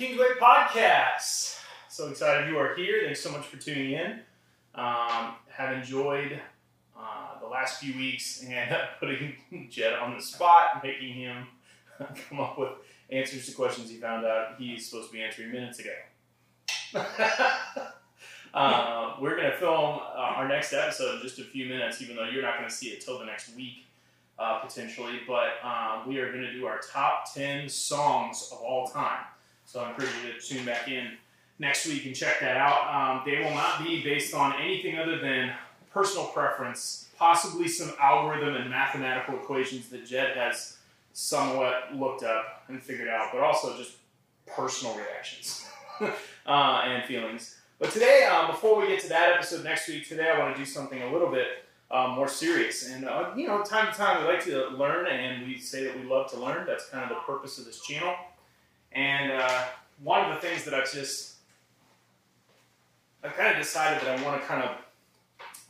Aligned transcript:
Kingsway 0.00 0.28
Podcast. 0.40 1.58
So 1.90 2.08
excited 2.08 2.48
you 2.48 2.56
are 2.56 2.74
here. 2.74 3.02
Thanks 3.04 3.20
so 3.20 3.30
much 3.30 3.44
for 3.44 3.58
tuning 3.58 3.92
in. 3.92 4.20
Um, 4.74 5.34
have 5.50 5.76
enjoyed 5.76 6.40
uh, 6.98 7.38
the 7.38 7.46
last 7.46 7.82
few 7.82 7.94
weeks 7.94 8.42
and 8.48 8.78
putting 8.98 9.34
Jed 9.68 9.92
on 9.92 10.16
the 10.16 10.22
spot, 10.22 10.82
making 10.82 11.12
him 11.12 11.48
come 12.30 12.40
up 12.40 12.58
with 12.58 12.70
answers 13.10 13.44
to 13.44 13.52
questions 13.52 13.90
he 13.90 13.98
found 13.98 14.24
out 14.24 14.54
he's 14.58 14.88
supposed 14.88 15.10
to 15.10 15.12
be 15.12 15.22
answering 15.22 15.52
minutes 15.52 15.80
ago. 15.80 15.92
uh, 18.54 19.16
we're 19.20 19.36
going 19.36 19.50
to 19.50 19.56
film 19.58 19.98
uh, 19.98 20.32
our 20.34 20.48
next 20.48 20.72
episode 20.72 21.16
in 21.16 21.20
just 21.20 21.38
a 21.40 21.44
few 21.44 21.66
minutes, 21.66 22.00
even 22.00 22.16
though 22.16 22.24
you're 22.24 22.40
not 22.40 22.56
going 22.56 22.70
to 22.70 22.74
see 22.74 22.88
it 22.88 23.02
till 23.02 23.18
the 23.18 23.26
next 23.26 23.54
week. 23.54 23.84
Uh, 24.38 24.60
potentially, 24.60 25.20
but 25.28 25.62
um, 25.62 26.08
we 26.08 26.18
are 26.18 26.32
going 26.32 26.40
to 26.40 26.54
do 26.54 26.64
our 26.64 26.80
top 26.90 27.30
10 27.34 27.68
songs 27.68 28.48
of 28.50 28.62
all 28.62 28.86
time. 28.86 29.20
So 29.70 29.78
I 29.78 29.90
encourage 29.90 30.10
you 30.26 30.32
to 30.32 30.40
tune 30.40 30.66
back 30.66 30.88
in 30.88 31.12
next 31.60 31.86
week 31.86 32.04
and 32.04 32.12
check 32.12 32.40
that 32.40 32.56
out. 32.56 32.92
Um, 32.92 33.22
they 33.24 33.38
will 33.38 33.54
not 33.54 33.84
be 33.84 34.02
based 34.02 34.34
on 34.34 34.60
anything 34.60 34.98
other 34.98 35.20
than 35.20 35.52
personal 35.92 36.26
preference, 36.26 37.08
possibly 37.16 37.68
some 37.68 37.92
algorithm 38.00 38.56
and 38.56 38.68
mathematical 38.68 39.36
equations 39.36 39.88
that 39.90 40.04
Jed 40.04 40.36
has 40.36 40.78
somewhat 41.12 41.94
looked 41.94 42.24
up 42.24 42.64
and 42.66 42.82
figured 42.82 43.06
out, 43.06 43.28
but 43.32 43.42
also 43.42 43.76
just 43.76 43.92
personal 44.44 44.96
reactions 44.96 45.64
uh, 46.00 46.82
and 46.84 47.04
feelings. 47.04 47.56
But 47.78 47.92
today, 47.92 48.28
uh, 48.28 48.48
before 48.48 48.80
we 48.80 48.88
get 48.88 48.98
to 49.02 49.08
that 49.10 49.34
episode 49.34 49.62
next 49.62 49.86
week, 49.86 50.08
today 50.08 50.30
I 50.30 50.38
want 50.40 50.56
to 50.56 50.60
do 50.60 50.66
something 50.66 51.00
a 51.00 51.12
little 51.12 51.30
bit 51.30 51.46
um, 51.92 52.10
more 52.16 52.28
serious. 52.28 52.88
And, 52.88 53.04
uh, 53.04 53.30
you 53.36 53.46
know, 53.46 53.62
time 53.62 53.92
to 53.92 53.96
time 53.96 54.20
we 54.20 54.28
like 54.28 54.44
to 54.46 54.70
learn 54.70 55.06
and 55.06 55.46
we 55.46 55.58
say 55.58 55.84
that 55.84 55.96
we 55.96 56.04
love 56.08 56.28
to 56.32 56.40
learn. 56.40 56.66
That's 56.66 56.88
kind 56.88 57.04
of 57.04 57.10
the 57.10 57.22
purpose 57.22 57.58
of 57.58 57.66
this 57.66 57.80
channel. 57.82 58.16
And 58.92 59.32
uh, 59.32 59.64
one 60.02 60.28
of 60.28 60.34
the 60.34 60.46
things 60.46 60.64
that 60.64 60.74
I've 60.74 60.92
just, 60.92 61.34
I've 63.22 63.34
kind 63.34 63.56
of 63.56 63.62
decided 63.62 64.02
that 64.02 64.18
I 64.18 64.22
want 64.24 64.40
to 64.40 64.46
kind 64.46 64.62
of 64.62 64.70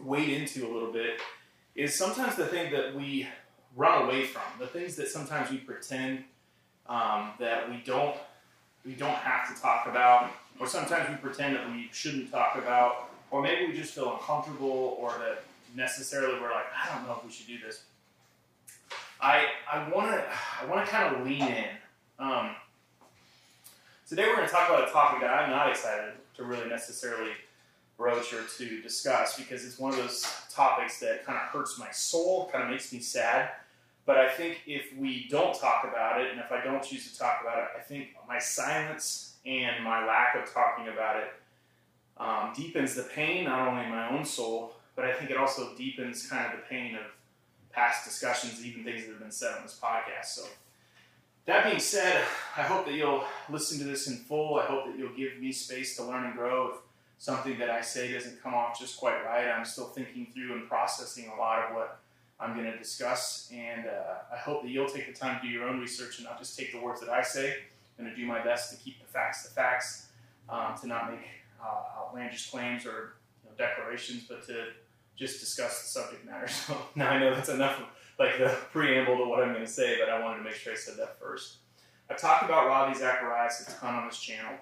wade 0.04 0.30
into 0.30 0.66
a 0.66 0.70
little 0.72 0.92
bit 0.92 1.20
is 1.74 1.94
sometimes 1.94 2.36
the 2.36 2.46
thing 2.46 2.72
that 2.72 2.94
we 2.94 3.28
run 3.76 4.02
away 4.02 4.24
from, 4.24 4.42
the 4.58 4.66
things 4.66 4.96
that 4.96 5.08
sometimes 5.08 5.50
we 5.50 5.58
pretend 5.58 6.24
um, 6.88 7.30
that 7.38 7.68
we 7.70 7.82
don't, 7.84 8.16
we 8.84 8.92
don't 8.92 9.14
have 9.14 9.54
to 9.54 9.60
talk 9.60 9.86
about, 9.86 10.30
or 10.58 10.66
sometimes 10.66 11.08
we 11.08 11.16
pretend 11.16 11.56
that 11.56 11.70
we 11.70 11.88
shouldn't 11.92 12.30
talk 12.30 12.56
about, 12.56 13.10
or 13.30 13.42
maybe 13.42 13.66
we 13.66 13.76
just 13.76 13.94
feel 13.94 14.12
uncomfortable, 14.12 14.96
or 14.98 15.10
that 15.18 15.44
necessarily 15.76 16.40
we're 16.40 16.50
like, 16.50 16.66
I 16.74 16.94
don't 16.94 17.06
know 17.06 17.14
if 17.18 17.24
we 17.24 17.30
should 17.30 17.46
do 17.46 17.58
this. 17.64 17.82
I 19.20 19.46
I 19.70 19.88
want 19.90 20.10
to 20.10 20.24
I 20.60 20.64
want 20.64 20.84
to 20.84 20.90
kind 20.90 21.14
of 21.14 21.26
lean 21.26 21.42
in. 21.42 21.68
Um, 22.18 22.56
today 24.10 24.26
we're 24.26 24.34
going 24.34 24.48
to 24.48 24.52
talk 24.52 24.68
about 24.68 24.88
a 24.88 24.90
topic 24.90 25.20
that 25.20 25.30
I'm 25.30 25.50
not 25.50 25.70
excited 25.70 26.14
to 26.36 26.42
really 26.42 26.68
necessarily 26.68 27.30
broach 27.96 28.32
or 28.32 28.42
to 28.58 28.82
discuss 28.82 29.38
because 29.38 29.64
it's 29.64 29.78
one 29.78 29.92
of 29.92 29.98
those 29.98 30.28
topics 30.52 30.98
that 30.98 31.24
kind 31.24 31.38
of 31.38 31.44
hurts 31.44 31.78
my 31.78 31.92
soul, 31.92 32.50
kind 32.50 32.64
of 32.64 32.70
makes 32.70 32.92
me 32.92 32.98
sad. 32.98 33.50
But 34.06 34.18
I 34.18 34.28
think 34.28 34.62
if 34.66 34.92
we 34.98 35.28
don't 35.30 35.56
talk 35.56 35.84
about 35.84 36.20
it, 36.20 36.32
and 36.32 36.40
if 36.40 36.50
I 36.50 36.60
don't 36.64 36.82
choose 36.82 37.12
to 37.12 37.16
talk 37.16 37.38
about 37.40 37.58
it, 37.58 37.68
I 37.78 37.82
think 37.82 38.08
my 38.26 38.40
silence 38.40 39.34
and 39.46 39.84
my 39.84 40.04
lack 40.04 40.34
of 40.34 40.52
talking 40.52 40.88
about 40.88 41.18
it 41.18 41.32
um, 42.16 42.52
deepens 42.56 42.96
the 42.96 43.04
pain, 43.04 43.44
not 43.44 43.68
only 43.68 43.84
in 43.84 43.90
my 43.90 44.10
own 44.10 44.24
soul, 44.24 44.72
but 44.96 45.04
I 45.04 45.12
think 45.12 45.30
it 45.30 45.36
also 45.36 45.76
deepens 45.76 46.26
kind 46.26 46.52
of 46.52 46.58
the 46.58 46.66
pain 46.66 46.96
of 46.96 47.02
past 47.70 48.04
discussions, 48.04 48.66
even 48.66 48.82
things 48.82 49.04
that 49.04 49.10
have 49.10 49.20
been 49.20 49.30
said 49.30 49.54
on 49.56 49.62
this 49.62 49.78
podcast. 49.80 50.24
So, 50.24 50.42
that 51.50 51.64
being 51.64 51.80
said, 51.80 52.22
I 52.56 52.62
hope 52.62 52.86
that 52.86 52.94
you'll 52.94 53.24
listen 53.48 53.78
to 53.78 53.84
this 53.84 54.06
in 54.06 54.16
full. 54.16 54.58
I 54.58 54.66
hope 54.66 54.86
that 54.86 54.96
you'll 54.96 55.16
give 55.16 55.38
me 55.40 55.50
space 55.50 55.96
to 55.96 56.04
learn 56.04 56.24
and 56.24 56.34
grow. 56.34 56.68
If 56.68 56.76
something 57.18 57.58
that 57.58 57.70
I 57.70 57.80
say 57.80 58.12
doesn't 58.12 58.40
come 58.42 58.54
off 58.54 58.78
just 58.78 58.98
quite 58.98 59.24
right, 59.24 59.48
I'm 59.48 59.64
still 59.64 59.86
thinking 59.86 60.28
through 60.32 60.54
and 60.54 60.68
processing 60.68 61.30
a 61.34 61.38
lot 61.38 61.64
of 61.64 61.74
what 61.74 61.98
I'm 62.38 62.54
going 62.54 62.70
to 62.70 62.78
discuss. 62.78 63.50
And 63.52 63.86
uh, 63.86 64.32
I 64.32 64.36
hope 64.36 64.62
that 64.62 64.70
you'll 64.70 64.88
take 64.88 65.12
the 65.12 65.18
time 65.18 65.40
to 65.40 65.46
do 65.46 65.52
your 65.52 65.68
own 65.68 65.80
research 65.80 66.18
and 66.18 66.26
not 66.26 66.38
just 66.38 66.56
take 66.56 66.72
the 66.72 66.80
words 66.80 67.00
that 67.00 67.10
I 67.10 67.22
say. 67.22 67.56
I'm 67.98 68.04
going 68.04 68.14
to 68.14 68.20
do 68.20 68.26
my 68.26 68.42
best 68.42 68.70
to 68.70 68.82
keep 68.82 69.00
the 69.00 69.12
facts 69.12 69.42
the 69.42 69.50
facts, 69.50 70.06
um, 70.48 70.74
to 70.80 70.86
not 70.86 71.10
make 71.10 71.20
uh, 71.60 72.00
outlandish 72.00 72.50
claims 72.50 72.86
or 72.86 73.14
you 73.42 73.50
know, 73.50 73.56
declarations, 73.58 74.24
but 74.28 74.46
to 74.46 74.66
just 75.16 75.40
discuss 75.40 75.82
the 75.82 75.88
subject 75.88 76.24
matter. 76.24 76.48
So 76.66 76.76
now 76.94 77.10
I 77.10 77.18
know 77.18 77.34
that's 77.34 77.48
enough 77.48 77.80
of 77.80 77.86
like 78.20 78.38
the 78.38 78.48
preamble 78.70 79.16
to 79.16 79.24
what 79.24 79.42
I'm 79.42 79.52
going 79.52 79.64
to 79.64 79.70
say, 79.70 79.98
but 79.98 80.10
I 80.10 80.22
wanted 80.22 80.38
to 80.38 80.44
make 80.44 80.54
sure 80.54 80.72
I 80.72 80.76
said 80.76 80.96
that 80.98 81.18
first. 81.18 81.56
I've 82.08 82.20
talked 82.20 82.44
about 82.44 82.66
Ravi 82.66 82.96
Zacharias 82.96 83.66
a 83.66 83.80
ton 83.80 83.94
on 83.94 84.06
this 84.06 84.20
channel. 84.20 84.52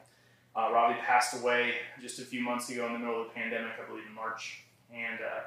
Uh, 0.54 0.70
Ravi 0.72 0.98
passed 1.00 1.40
away 1.42 1.74
just 2.00 2.20
a 2.20 2.22
few 2.22 2.40
months 2.40 2.70
ago 2.70 2.86
in 2.86 2.92
the 2.92 2.98
middle 2.98 3.20
of 3.20 3.28
the 3.28 3.34
pandemic, 3.34 3.72
I 3.82 3.86
believe 3.88 4.06
in 4.08 4.14
March, 4.14 4.64
and 4.94 5.18
uh, 5.20 5.40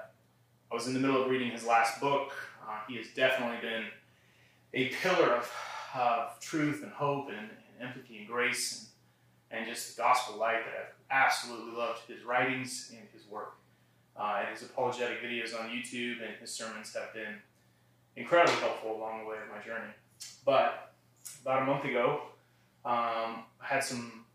I 0.72 0.76
was 0.76 0.88
in 0.88 0.94
the 0.94 1.00
middle 1.00 1.24
of 1.24 1.30
reading 1.30 1.52
his 1.52 1.66
last 1.66 2.00
book. 2.02 2.34
Uh, 2.68 2.80
he 2.88 2.98
has 2.98 3.08
definitely 3.16 3.58
been 3.62 3.86
a 4.74 4.90
pillar 5.02 5.36
of, 5.36 5.52
of 5.96 6.40
truth 6.40 6.84
and 6.84 6.92
hope 6.92 7.30
and, 7.30 7.38
and, 7.40 7.50
empathy 7.82 8.20
and 8.20 8.28
grace 8.28 8.92
and, 9.50 9.62
and 9.62 9.68
just 9.68 9.96
the 9.96 10.02
gospel 10.02 10.38
light 10.38 10.60
that 10.66 10.74
I've 10.80 10.94
absolutely 11.10 11.76
loved 11.76 12.02
his 12.08 12.24
writings 12.24 12.94
and 12.96 13.08
his 13.12 13.28
work. 13.28 13.56
Uh, 14.16 14.42
and 14.42 14.50
his 14.50 14.62
apologetic 14.62 15.24
videos 15.24 15.60
on 15.60 15.70
YouTube 15.70 16.22
and 16.22 16.36
his 16.40 16.52
sermons 16.52 16.94
have 16.94 17.12
been 17.12 17.38
incredibly 18.16 18.60
helpful 18.60 18.96
along 18.96 19.24
the 19.24 19.30
way 19.30 19.38
of 19.38 19.56
my 19.56 19.64
journey. 19.64 19.92
But 20.46 20.94
about 21.42 21.64
a 21.64 21.66
month 21.66 21.86
ago, 21.86 22.22
um, 22.86 23.44
I 23.62 23.66
had 23.66 23.84
some 23.84 24.26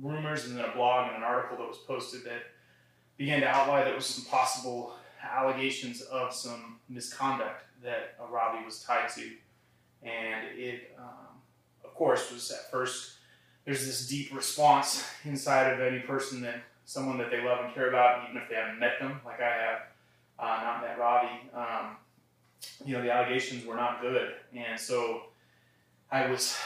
rumors 0.00 0.46
and 0.46 0.56
then 0.56 0.64
a 0.64 0.72
blog 0.72 1.08
and 1.08 1.16
an 1.16 1.22
article 1.22 1.56
that 1.58 1.68
was 1.68 1.78
posted 1.78 2.24
that 2.24 2.42
began 3.16 3.40
to 3.40 3.48
outline 3.48 3.84
that 3.84 3.94
was 3.94 4.06
some 4.06 4.24
possible 4.26 4.94
allegations 5.22 6.02
of 6.02 6.32
some 6.32 6.78
misconduct 6.88 7.64
that 7.82 8.16
Ravi 8.30 8.64
was 8.64 8.82
tied 8.82 9.08
to. 9.10 9.30
And 10.02 10.56
it, 10.56 10.94
um, 10.98 11.40
of 11.84 11.94
course, 11.94 12.30
was 12.32 12.50
at 12.52 12.70
first, 12.70 13.14
there's 13.64 13.84
this 13.84 14.06
deep 14.06 14.34
response 14.34 15.04
inside 15.24 15.72
of 15.72 15.80
any 15.80 15.98
person 16.00 16.40
that 16.42 16.62
someone 16.84 17.18
that 17.18 17.30
they 17.30 17.42
love 17.42 17.64
and 17.64 17.74
care 17.74 17.88
about, 17.88 18.28
even 18.28 18.40
if 18.40 18.48
they 18.48 18.54
haven't 18.54 18.78
met 18.78 18.98
them, 19.00 19.20
like 19.24 19.40
I 19.40 19.50
have, 19.50 19.78
uh, 20.38 20.62
not 20.62 20.82
met 20.82 20.98
Ravi. 20.98 21.50
Um, 21.52 21.96
you 22.84 22.94
know, 22.94 23.02
the 23.02 23.12
allegations 23.12 23.64
were 23.64 23.76
not 23.76 24.00
good. 24.00 24.32
And 24.54 24.78
so 24.78 25.22
I 26.10 26.26
was 26.26 26.56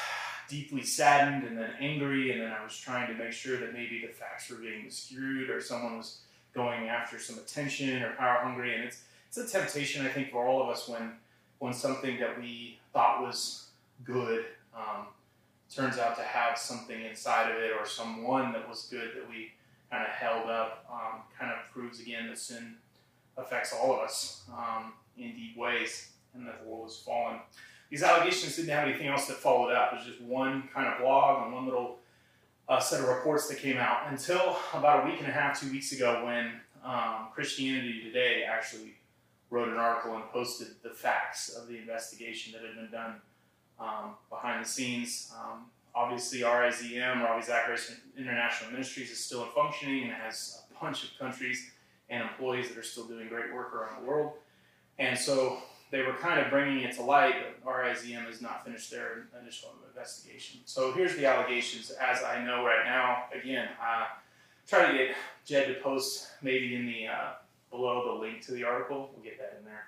deeply 0.49 0.83
saddened 0.83 1.45
and 1.45 1.57
then 1.57 1.71
angry, 1.81 2.33
and 2.33 2.41
then 2.41 2.53
I 2.53 2.63
was 2.63 2.77
trying 2.77 3.09
to 3.09 3.15
make 3.15 3.33
sure 3.33 3.59
that 3.59 3.73
maybe 3.73 4.03
the 4.07 4.13
facts 4.13 4.51
were 4.51 4.57
being 4.57 4.91
skewed 4.91 5.51
or 5.51 5.61
someone 5.61 5.97
was 5.97 6.19
going 6.55 6.89
after 6.89 7.19
some 7.19 7.39
attention 7.39 8.03
or 8.03 8.15
power 8.15 8.41
hungry. 8.43 8.75
And 8.75 8.85
it's, 8.85 9.03
it's 9.29 9.39
a 9.39 9.47
temptation, 9.47 10.05
I 10.05 10.11
think, 10.11 10.31
for 10.31 10.47
all 10.47 10.63
of 10.63 10.69
us 10.69 10.89
when, 10.89 11.13
when 11.59 11.73
something 11.73 12.19
that 12.21 12.39
we 12.39 12.79
thought 12.93 13.23
was 13.23 13.69
good 14.05 14.45
um, 14.77 15.07
turns 15.75 15.99
out 15.99 16.17
to 16.17 16.23
have 16.23 16.59
something 16.59 17.03
inside 17.03 17.51
of 17.51 17.57
it 17.57 17.73
or 17.79 17.87
someone 17.87 18.53
that 18.53 18.69
was 18.69 18.89
good 18.91 19.11
that 19.17 19.29
we 19.29 19.53
kind 19.91 20.03
of 20.03 20.11
held 20.11 20.51
up 20.51 20.85
um, 20.91 21.21
kind 21.39 21.53
of 21.53 21.59
proves 21.73 22.01
again 22.01 22.29
that 22.29 22.39
sin 22.39 22.75
affects 23.37 23.73
all 23.73 23.95
of 23.95 24.01
us 24.01 24.43
um, 24.53 24.93
in 25.17 25.35
deep 25.35 25.57
ways 25.57 26.11
and 26.35 26.47
that 26.47 26.63
the 26.63 26.69
world 26.69 26.85
has 26.85 26.97
fallen. 26.99 27.39
These 27.91 28.03
allegations 28.03 28.57
didn't 28.57 28.71
have 28.71 28.89
anything 28.89 29.09
else 29.09 29.27
that 29.27 29.37
followed 29.37 29.73
up. 29.73 29.93
It 29.93 29.97
was 29.97 30.07
just 30.07 30.21
one 30.23 30.69
kind 30.73 30.89
of 30.89 31.01
blog 31.01 31.45
and 31.45 31.55
one 31.55 31.67
little 31.67 31.99
uh, 32.69 32.81
set 32.81 33.01
of 33.01 33.09
reports 33.09 33.49
that 33.49 33.59
came 33.59 33.77
out 33.77 34.11
until 34.11 34.57
about 34.73 35.05
a 35.05 35.11
week 35.11 35.19
and 35.19 35.29
a 35.29 35.33
half, 35.33 35.61
two 35.61 35.71
weeks 35.71 35.93
ago, 35.93 36.25
when 36.25 36.53
um, 36.85 37.29
Christianity 37.35 38.03
Today 38.03 38.45
actually 38.49 38.95
wrote 39.51 39.69
an 39.69 39.77
article 39.77 40.17
and 40.17 40.25
posted 40.31 40.69
the 40.83 40.91
facts 40.91 41.51
of 41.51 41.69
the 41.69 41.77
investigation 41.77 42.55
that 42.55 42.63
had 42.63 42.75
been 42.75 42.91
done 42.91 43.17
um, 43.79 44.15
behind 44.31 44.65
the 44.65 44.69
scenes. 44.69 45.31
Um, 45.39 45.67
obviously 45.95 46.41
RZIM, 46.41 47.23
Ravi 47.23 47.43
Zacharias 47.43 47.95
International 48.17 48.71
Ministries, 48.71 49.11
is 49.11 49.23
still 49.23 49.43
in 49.43 49.51
functioning 49.51 50.05
and 50.05 50.13
has 50.13 50.63
a 50.71 50.83
bunch 50.83 51.05
of 51.05 51.11
countries 51.19 51.71
and 52.11 52.23
employees 52.23 52.69
that 52.69 52.79
are 52.79 52.83
still 52.83 53.05
doing 53.05 53.29
great 53.29 53.53
work 53.53 53.75
around 53.75 54.03
the 54.03 54.09
world. 54.09 54.33
And 54.99 55.19
so 55.19 55.59
they 55.91 56.03
were 56.03 56.15
kind 56.15 56.41
of 56.41 56.51
bringing 56.51 56.81
it 56.81 56.95
to 56.97 57.03
light, 57.03 57.35
but 57.65 57.71
RZIM 57.71 58.27
has 58.27 58.41
not 58.41 58.65
finished 58.65 58.91
their 58.91 59.29
initial 59.41 59.71
investigation. 59.89 60.61
So 60.65 60.93
here's 60.93 61.17
the 61.17 61.27
allegations 61.27 61.91
as 61.91 62.23
I 62.23 62.45
know 62.45 62.65
right 62.65 62.85
now. 62.85 63.25
Again, 63.35 63.69
uh, 63.81 64.07
try 64.67 64.91
to 64.91 64.97
get 64.97 65.17
Jed 65.45 65.69
to 65.69 65.75
post 65.83 66.29
maybe 66.43 66.75
in 66.75 66.87
the 66.87 67.07
uh, 67.09 67.33
below 67.71 68.15
the 68.15 68.21
link 68.21 68.43
to 68.47 68.53
the 68.53 68.65
article. 68.65 69.11
We'll 69.15 69.25
get 69.25 69.39
that 69.39 69.57
in 69.59 69.65
there 69.65 69.87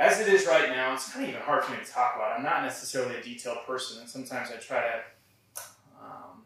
as 0.00 0.18
it 0.18 0.28
is 0.28 0.46
right 0.46 0.70
now, 0.70 0.94
it's 0.94 1.12
kind 1.12 1.24
of 1.24 1.28
even 1.28 1.42
hard 1.42 1.62
for 1.62 1.72
me 1.72 1.78
to 1.84 1.90
talk 1.90 2.14
about. 2.16 2.36
I'm 2.36 2.42
not 2.42 2.62
necessarily 2.62 3.16
a 3.16 3.22
detailed 3.22 3.58
person, 3.66 4.00
and 4.00 4.08
sometimes 4.08 4.48
I 4.50 4.56
try 4.56 4.80
to, 4.80 5.60
um, 6.00 6.42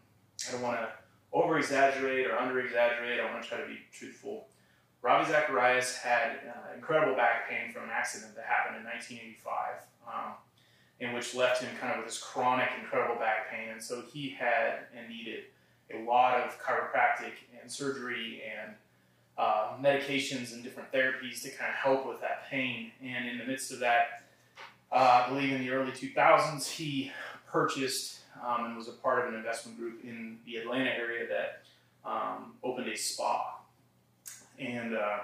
I 0.49 0.53
don't 0.53 0.61
want 0.61 0.81
to 0.81 0.89
over 1.33 1.57
exaggerate 1.57 2.27
or 2.27 2.37
under 2.37 2.59
exaggerate. 2.59 3.21
I 3.21 3.31
want 3.33 3.45
to 3.45 3.49
try 3.49 3.59
to 3.59 3.67
be 3.67 3.79
truthful. 3.93 4.49
Ravi 5.05 5.31
Zacharias 5.31 5.99
had 5.99 6.39
uh, 6.49 6.75
incredible 6.75 7.15
back 7.15 7.51
pain 7.51 7.71
from 7.71 7.85
an 7.85 7.91
accident 7.93 8.35
that 8.37 8.47
happened 8.47 8.79
in 8.79 8.85
1985. 8.85 9.85
Um, 10.09 10.33
and 11.01 11.13
which 11.13 11.35
left 11.35 11.63
him 11.63 11.71
kind 11.79 11.93
of 11.93 11.99
with 11.99 12.07
this 12.07 12.19
chronic, 12.19 12.69
incredible 12.81 13.17
back 13.17 13.51
pain. 13.51 13.69
And 13.71 13.83
so 13.83 14.03
he 14.11 14.31
had 14.31 14.87
and 14.97 15.09
needed 15.09 15.45
a 15.93 15.99
lot 16.09 16.41
of 16.41 16.59
chiropractic 16.59 17.33
and 17.61 17.71
surgery 17.71 18.43
and 18.59 18.75
uh, 19.37 19.73
medications 19.83 20.55
and 20.55 20.65
different 20.65 20.91
therapies 20.91 21.43
to 21.43 21.51
kind 21.51 21.71
of 21.71 21.77
help 21.77 22.07
with 22.07 22.21
that 22.23 22.49
pain. 22.49 22.93
And 23.03 23.29
in 23.29 23.37
the 23.37 23.45
midst 23.45 23.73
of 23.73 23.81
that, 23.81 24.23
uh, 24.91 25.25
I 25.27 25.29
believe 25.29 25.53
in 25.53 25.61
the 25.61 25.71
early 25.71 25.93
2000s, 25.93 26.67
he 26.71 27.13
purchased 27.51 28.21
um, 28.43 28.65
and 28.65 28.77
was 28.77 28.89
a 28.89 28.93
part 28.93 29.27
of 29.27 29.33
an 29.33 29.39
investment 29.39 29.79
group 29.79 30.03
in 30.05 30.39
the 30.47 30.57
Atlanta 30.57 30.91
area 30.91 31.27
that 31.29 31.63
um, 32.09 32.55
opened 32.63 32.89
a 32.89 32.97
spa. 32.97 33.54
And 34.59 34.97
uh, 34.97 35.19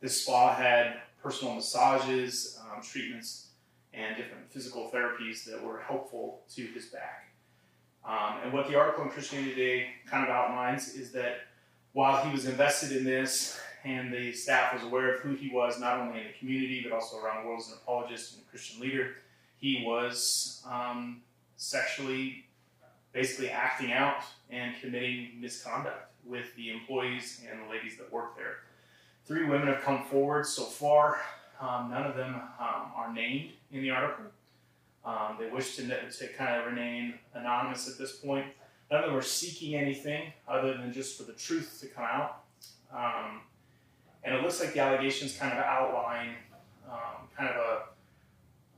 this 0.00 0.22
spa 0.22 0.54
had 0.54 0.96
personal 1.22 1.54
massages, 1.54 2.58
um, 2.60 2.82
treatments, 2.82 3.48
and 3.92 4.16
different 4.16 4.50
physical 4.50 4.90
therapies 4.92 5.44
that 5.44 5.62
were 5.62 5.80
helpful 5.80 6.42
to 6.54 6.62
his 6.66 6.86
back. 6.86 7.30
Um, 8.04 8.38
and 8.44 8.52
what 8.52 8.68
the 8.68 8.76
article 8.78 9.04
in 9.04 9.10
Christianity 9.10 9.50
Today 9.50 9.86
kind 10.08 10.22
of 10.22 10.30
outlines 10.30 10.94
is 10.94 11.10
that 11.12 11.40
while 11.92 12.24
he 12.24 12.30
was 12.30 12.46
invested 12.46 12.96
in 12.96 13.04
this 13.04 13.58
and 13.84 14.12
the 14.12 14.32
staff 14.32 14.74
was 14.74 14.82
aware 14.82 15.14
of 15.14 15.20
who 15.20 15.34
he 15.34 15.48
was, 15.48 15.80
not 15.80 15.98
only 15.98 16.20
in 16.20 16.26
the 16.26 16.38
community 16.38 16.82
but 16.82 16.94
also 16.94 17.18
around 17.18 17.42
the 17.42 17.48
world 17.48 17.60
as 17.60 17.68
an 17.68 17.78
apologist 17.82 18.34
and 18.34 18.44
a 18.46 18.50
Christian 18.50 18.80
leader, 18.80 19.14
he 19.56 19.82
was 19.84 20.62
um, 20.70 21.22
sexually 21.56 22.44
basically 23.12 23.48
acting 23.48 23.92
out 23.92 24.22
and 24.50 24.74
committing 24.80 25.30
misconduct 25.40 26.12
with 26.24 26.54
the 26.56 26.70
employees 26.70 27.40
and 27.50 27.62
the 27.62 27.70
ladies 27.70 27.96
that 27.96 28.12
worked 28.12 28.36
there. 28.36 28.58
Three 29.26 29.44
women 29.44 29.66
have 29.66 29.82
come 29.82 30.04
forward 30.04 30.46
so 30.46 30.62
far. 30.62 31.20
Um, 31.60 31.90
none 31.90 32.06
of 32.06 32.16
them 32.16 32.34
um, 32.34 32.92
are 32.94 33.12
named 33.12 33.50
in 33.72 33.82
the 33.82 33.90
article. 33.90 34.26
Um, 35.04 35.36
they 35.38 35.48
wish 35.48 35.76
to, 35.76 35.82
to 35.86 36.28
kind 36.34 36.60
of 36.60 36.66
remain 36.66 37.14
anonymous 37.34 37.88
at 37.88 37.98
this 37.98 38.16
point. 38.16 38.46
None 38.90 39.02
of 39.02 39.10
them 39.10 39.18
are 39.18 39.22
seeking 39.22 39.74
anything 39.74 40.32
other 40.46 40.76
than 40.76 40.92
just 40.92 41.16
for 41.18 41.24
the 41.24 41.32
truth 41.32 41.78
to 41.80 41.86
come 41.88 42.04
out. 42.04 42.44
Um, 42.94 43.40
and 44.22 44.34
it 44.34 44.42
looks 44.42 44.60
like 44.60 44.74
the 44.74 44.80
allegations 44.80 45.36
kind 45.36 45.52
of 45.52 45.58
outline 45.58 46.34
um, 46.88 47.28
kind 47.36 47.48
of 47.48 47.56
a, 47.56 47.82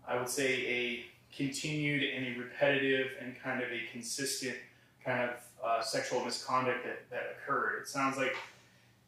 I 0.06 0.18
would 0.18 0.28
say, 0.28 0.66
a 0.66 1.04
continued 1.34 2.02
and 2.02 2.26
a 2.26 2.38
repetitive 2.38 3.08
and 3.20 3.38
kind 3.42 3.62
of 3.62 3.70
a 3.70 3.82
consistent 3.92 4.56
kind 5.04 5.28
of 5.28 5.36
uh, 5.64 5.82
sexual 5.82 6.24
misconduct 6.24 6.84
that, 6.84 7.10
that 7.10 7.36
occurred. 7.36 7.82
It 7.82 7.88
sounds 7.88 8.16
like 8.16 8.34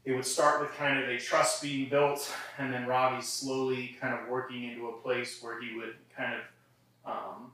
it 0.05 0.13
would 0.13 0.25
start 0.25 0.61
with 0.61 0.73
kind 0.75 0.99
of 1.03 1.09
a 1.09 1.19
trust 1.19 1.63
being 1.63 1.89
built, 1.89 2.33
and 2.59 2.73
then 2.73 2.87
Ravi 2.87 3.23
slowly 3.23 3.97
kind 4.01 4.15
of 4.15 4.29
working 4.29 4.65
into 4.65 4.89
a 4.89 4.93
place 4.93 5.43
where 5.43 5.61
he 5.61 5.77
would 5.77 5.95
kind 6.17 6.35
of 6.35 7.13
um, 7.13 7.53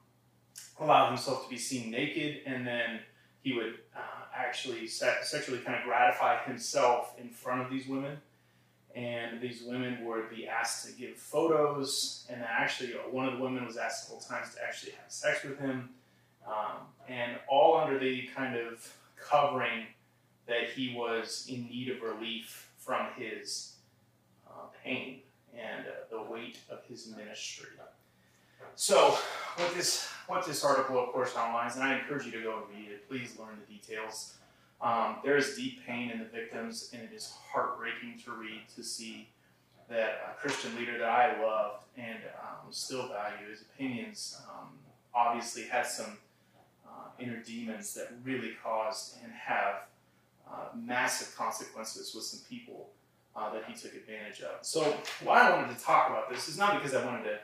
allow 0.81 1.09
himself 1.09 1.45
to 1.45 1.51
be 1.51 1.59
seen 1.59 1.91
naked, 1.91 2.43
and 2.47 2.67
then 2.67 3.01
he 3.43 3.55
would 3.55 3.75
uh, 3.97 4.25
actually 4.35 4.87
se- 4.87 5.19
sexually 5.23 5.59
kind 5.59 5.77
of 5.77 5.85
gratify 5.85 6.43
himself 6.45 7.15
in 7.19 7.29
front 7.29 7.63
of 7.63 7.71
these 7.71 7.87
women. 7.87 8.17
And 8.95 9.43
these 9.43 9.63
women 9.63 10.07
would 10.07 10.31
be 10.31 10.49
asked 10.49 10.87
to 10.87 10.93
give 10.93 11.17
photos, 11.17 12.27
and 12.31 12.43
actually, 12.43 12.95
uh, 12.95 13.11
one 13.11 13.27
of 13.27 13.35
the 13.35 13.41
women 13.41 13.67
was 13.67 13.77
asked 13.77 14.05
several 14.05 14.23
times 14.23 14.55
to 14.55 14.63
actually 14.67 14.93
have 14.93 15.13
sex 15.13 15.45
with 15.45 15.59
him, 15.59 15.91
um, 16.47 16.87
and 17.07 17.33
all 17.49 17.77
under 17.77 17.99
the 17.99 18.29
kind 18.35 18.57
of 18.57 18.91
covering 19.21 19.85
that 20.47 20.71
he 20.71 20.95
was 20.95 21.47
in 21.49 21.67
need 21.69 21.89
of 21.89 22.03
relief 22.03 22.71
from 22.79 23.07
his 23.17 23.77
uh, 24.47 24.67
pain 24.85 25.21
and 25.55 25.87
uh, 25.87 25.91
the 26.11 26.23
weight 26.31 26.59
of 26.71 26.85
his 26.85 27.15
ministry. 27.17 27.69
So, 28.75 29.17
what 29.57 29.75
this 29.75 30.09
what 30.27 30.47
this 30.47 30.65
article, 30.65 30.99
of 30.99 31.09
course, 31.13 31.35
outlines, 31.37 31.77
and 31.77 31.85
I 31.85 31.99
encourage 31.99 32.27
you 32.27 32.33
to 32.33 32.43
go 32.43 32.59
and 32.59 32.77
read 32.77 32.93
it. 32.93 33.09
Please 33.09 33.39
learn 33.39 33.59
the 33.67 33.75
details. 33.75 34.35
Um, 34.81 35.17
there 35.25 35.37
is 35.37 35.57
deep 35.57 35.87
pain 35.87 36.11
in 36.11 36.19
the 36.19 36.27
victims, 36.27 36.91
and 36.93 37.03
it 37.03 37.11
is 37.15 37.33
heartbreaking 37.51 38.21
to 38.25 38.33
read 38.33 38.63
to 38.75 38.83
see 38.83 39.29
that 39.89 40.37
a 40.37 40.41
Christian 40.41 40.77
leader 40.77 40.99
that 40.99 41.09
I 41.09 41.43
loved 41.43 41.85
and 41.97 42.19
um, 42.41 42.71
still 42.71 43.09
value 43.09 43.49
his 43.49 43.63
opinions 43.63 44.39
um, 44.51 44.69
obviously 45.15 45.63
had 45.63 45.87
some 45.87 46.19
uh, 46.87 47.09
inner 47.19 47.43
demons 47.43 47.95
that 47.95 48.13
really 48.25 48.53
caused 48.63 49.17
and 49.23 49.33
have 49.33 49.87
uh, 50.51 50.69
massive 50.77 51.37
consequences 51.37 52.15
with 52.15 52.25
some 52.25 52.41
people 52.49 52.91
uh, 53.35 53.53
that 53.53 53.65
he 53.67 53.75
took 53.75 53.95
advantage 53.95 54.41
of. 54.41 54.65
So, 54.65 54.97
why 55.23 55.41
I 55.41 55.57
wanted 55.57 55.77
to 55.77 55.85
talk 55.85 56.11
about 56.11 56.31
this 56.31 56.49
is 56.49 56.57
not 56.57 56.81
because 56.81 56.95
I 56.95 57.05
wanted 57.05 57.25
to 57.25 57.39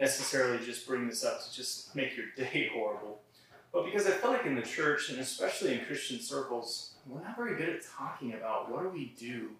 necessarily 0.00 0.64
just 0.64 0.86
bring 0.86 1.08
this 1.08 1.24
up 1.24 1.42
to 1.44 1.54
just 1.54 1.94
make 1.96 2.16
your 2.16 2.26
day 2.36 2.70
horrible. 2.72 3.20
But 3.72 3.84
because 3.84 4.06
I 4.06 4.10
feel 4.10 4.30
like 4.30 4.46
in 4.46 4.54
the 4.54 4.62
church, 4.62 5.10
and 5.10 5.18
especially 5.18 5.78
in 5.78 5.84
Christian 5.84 6.20
circles, 6.20 6.94
we're 7.06 7.22
not 7.22 7.36
very 7.36 7.56
good 7.56 7.68
at 7.68 7.82
talking 7.84 8.34
about 8.34 8.70
what 8.70 8.82
do 8.82 8.88
we 8.88 9.14
do 9.18 9.50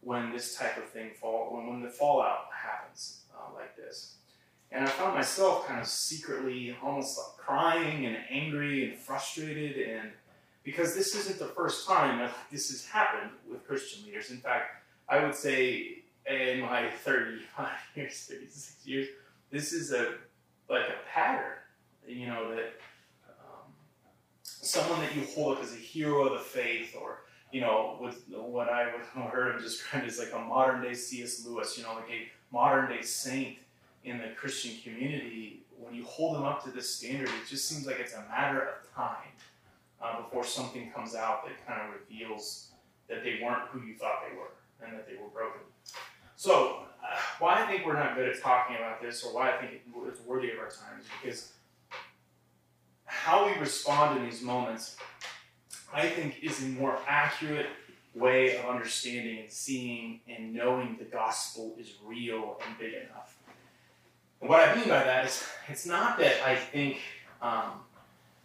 when 0.00 0.32
this 0.32 0.56
type 0.56 0.76
of 0.76 0.88
thing 0.90 1.10
fall 1.20 1.54
when, 1.54 1.66
when 1.66 1.82
the 1.82 1.88
fallout 1.88 2.46
happens 2.54 3.22
uh, 3.34 3.54
like 3.54 3.76
this. 3.76 4.14
And 4.70 4.84
I 4.84 4.88
found 4.88 5.14
myself 5.14 5.66
kind 5.66 5.80
of 5.80 5.86
secretly 5.86 6.76
almost 6.82 7.18
like 7.18 7.46
crying 7.46 8.06
and 8.06 8.16
angry 8.30 8.88
and 8.88 8.98
frustrated 8.98 9.88
and 9.88 10.10
because 10.68 10.94
this 10.94 11.14
isn't 11.14 11.38
the 11.38 11.46
first 11.46 11.88
time 11.88 12.18
that 12.18 12.30
this 12.52 12.68
has 12.68 12.84
happened 12.84 13.30
with 13.50 13.66
Christian 13.66 14.04
leaders. 14.04 14.30
In 14.30 14.36
fact, 14.36 14.84
I 15.08 15.24
would 15.24 15.34
say 15.34 16.02
in 16.30 16.60
my 16.60 16.90
35 16.90 17.68
years, 17.94 18.26
36 18.28 18.86
years, 18.86 19.08
this 19.50 19.72
is 19.72 19.94
a 19.94 20.16
like 20.68 20.82
a 20.82 21.08
pattern, 21.10 21.56
you 22.06 22.26
know, 22.26 22.54
that 22.54 22.74
um, 23.30 23.72
someone 24.42 25.00
that 25.00 25.16
you 25.16 25.22
hold 25.34 25.56
up 25.56 25.64
as 25.64 25.72
a 25.72 25.76
hero 25.76 26.26
of 26.26 26.32
the 26.34 26.44
faith, 26.44 26.94
or 27.00 27.20
you 27.50 27.62
know, 27.62 27.96
with 27.98 28.22
what 28.28 28.68
I 28.68 28.92
would 28.92 29.00
heard 29.32 29.54
him 29.54 29.62
described 29.62 30.06
as 30.06 30.18
like 30.18 30.34
a 30.34 30.38
modern 30.38 30.82
day 30.82 30.92
C.S. 30.92 31.46
Lewis, 31.46 31.78
you 31.78 31.84
know, 31.84 31.94
like 31.94 32.10
a 32.10 32.28
modern 32.52 32.90
day 32.90 33.00
saint 33.00 33.56
in 34.04 34.18
the 34.18 34.28
Christian 34.36 34.72
community. 34.84 35.62
When 35.78 35.94
you 35.94 36.04
hold 36.04 36.36
them 36.36 36.42
up 36.42 36.62
to 36.64 36.70
this 36.70 36.94
standard, 36.96 37.28
it 37.28 37.48
just 37.48 37.66
seems 37.68 37.86
like 37.86 38.00
it's 38.00 38.12
a 38.12 38.26
matter 38.28 38.60
of 38.60 38.94
time 38.94 39.32
uh, 40.02 40.22
before 40.22 40.44
something 40.44 40.90
comes 40.90 41.14
out 41.14 41.44
that 41.46 41.66
kind 41.66 41.80
of 41.82 41.94
reveals 42.00 42.72
that 43.08 43.24
they 43.24 43.40
weren't 43.42 43.68
who 43.70 43.86
you 43.86 43.94
thought 43.94 44.22
they 44.28 44.36
were 44.36 44.52
and 44.84 44.96
that 44.96 45.06
they 45.08 45.14
were 45.14 45.28
broken. 45.28 45.60
So, 46.36 46.86
uh, 47.02 47.16
why 47.38 47.62
I 47.62 47.66
think 47.66 47.84
we're 47.84 47.94
not 47.94 48.14
good 48.14 48.28
at 48.28 48.40
talking 48.40 48.76
about 48.76 49.02
this, 49.02 49.24
or 49.24 49.34
why 49.34 49.52
I 49.52 49.56
think 49.58 49.80
it's 50.06 50.20
worthy 50.20 50.50
of 50.50 50.58
our 50.58 50.68
time, 50.68 51.00
is 51.00 51.06
because 51.20 51.52
how 53.04 53.46
we 53.46 53.58
respond 53.58 54.18
in 54.18 54.24
these 54.24 54.42
moments, 54.42 54.96
I 55.92 56.08
think, 56.08 56.42
is 56.42 56.62
a 56.62 56.66
more 56.66 56.98
accurate 57.08 57.66
way 58.14 58.56
of 58.56 58.66
understanding 58.66 59.40
and 59.40 59.50
seeing 59.50 60.20
and 60.28 60.52
knowing 60.52 60.96
the 60.98 61.04
gospel 61.04 61.74
is 61.78 61.94
real 62.04 62.60
and 62.66 62.78
big 62.78 62.94
enough. 62.94 63.36
And 64.40 64.48
what 64.48 64.68
I 64.68 64.74
mean 64.74 64.88
by 64.88 65.02
that 65.02 65.26
is, 65.26 65.42
it's 65.68 65.86
not 65.86 66.18
that 66.18 66.42
I 66.44 66.54
think 66.54 66.98
um, 67.42 67.80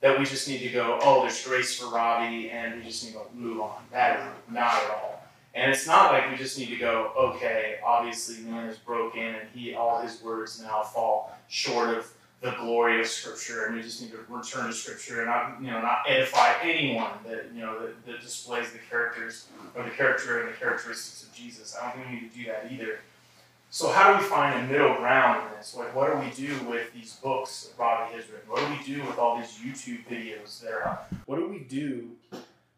that 0.04 0.20
we 0.20 0.26
just 0.26 0.50
need 0.50 0.60
to 0.60 0.70
go, 0.70 1.00
oh, 1.02 1.22
there's 1.22 1.44
grace 1.46 1.80
for 1.80 1.88
Ravi, 1.88 2.50
and 2.50 2.76
we 2.76 2.84
just 2.84 3.06
need 3.06 3.14
to 3.14 3.22
move 3.34 3.62
on. 3.62 3.82
That 3.94 4.20
is 4.20 4.26
not 4.52 4.76
at 4.76 4.90
all. 4.92 5.24
And 5.56 5.72
it's 5.72 5.88
not 5.88 6.12
like 6.12 6.30
we 6.30 6.36
just 6.36 6.60
need 6.60 6.70
to 6.70 6.76
go, 6.76 7.14
okay, 7.18 7.78
obviously 7.86 8.44
man 8.44 8.68
is 8.68 8.78
broken 8.78 9.22
and 9.22 9.48
he 9.54 9.76
all 9.76 10.02
his 10.02 10.22
words 10.22 10.62
now 10.62 10.82
fall 10.82 11.32
short 11.48 11.98
of 11.98 12.12
the 12.42 12.52
glory 12.60 13.00
of 13.00 13.08
Scripture, 13.08 13.68
and 13.68 13.76
we 13.76 13.82
just 13.82 14.02
need 14.02 14.12
to 14.12 14.18
return 14.28 14.68
to 14.68 14.74
Scripture 14.74 15.22
and 15.22 15.30
not, 15.30 15.62
you 15.62 15.68
know, 15.68 15.82
not 15.82 16.00
edify 16.06 16.54
anyone 16.62 17.12
that 17.26 17.46
you 17.56 17.62
know 17.62 17.80
that, 17.80 18.06
that 18.06 18.20
displays 18.20 18.74
the 18.74 18.80
characters 18.90 19.48
or 19.74 19.84
the 19.84 19.92
character 19.92 20.42
and 20.42 20.50
the 20.50 20.58
characteristics 20.58 21.24
of 21.24 21.34
Jesus. 21.34 21.78
I 21.82 21.86
don't 21.86 21.96
think 21.96 22.08
we 22.08 22.14
need 22.16 22.32
to 22.34 22.38
do 22.38 22.46
that 22.48 22.70
either. 22.70 23.00
So 23.74 23.92
how 23.92 24.14
do 24.14 24.20
we 24.20 24.30
find 24.30 24.60
a 24.60 24.72
middle 24.72 24.94
ground 24.98 25.48
in 25.48 25.58
this? 25.58 25.76
Like, 25.76 25.96
what 25.96 26.14
do 26.14 26.20
we 26.20 26.30
do 26.36 26.64
with 26.70 26.94
these 26.94 27.14
books 27.14 27.64
that 27.64 27.82
Ravi 27.82 28.14
has 28.14 28.30
written? 28.30 28.48
What 28.48 28.60
do 28.60 28.72
we 28.72 28.96
do 28.96 29.04
with 29.04 29.18
all 29.18 29.36
these 29.36 29.58
YouTube 29.58 30.06
videos 30.06 30.62
that 30.62 30.74
are 30.74 30.86
out? 30.86 31.08
What 31.26 31.38
do 31.38 31.50
we 31.50 31.58
do 31.58 32.12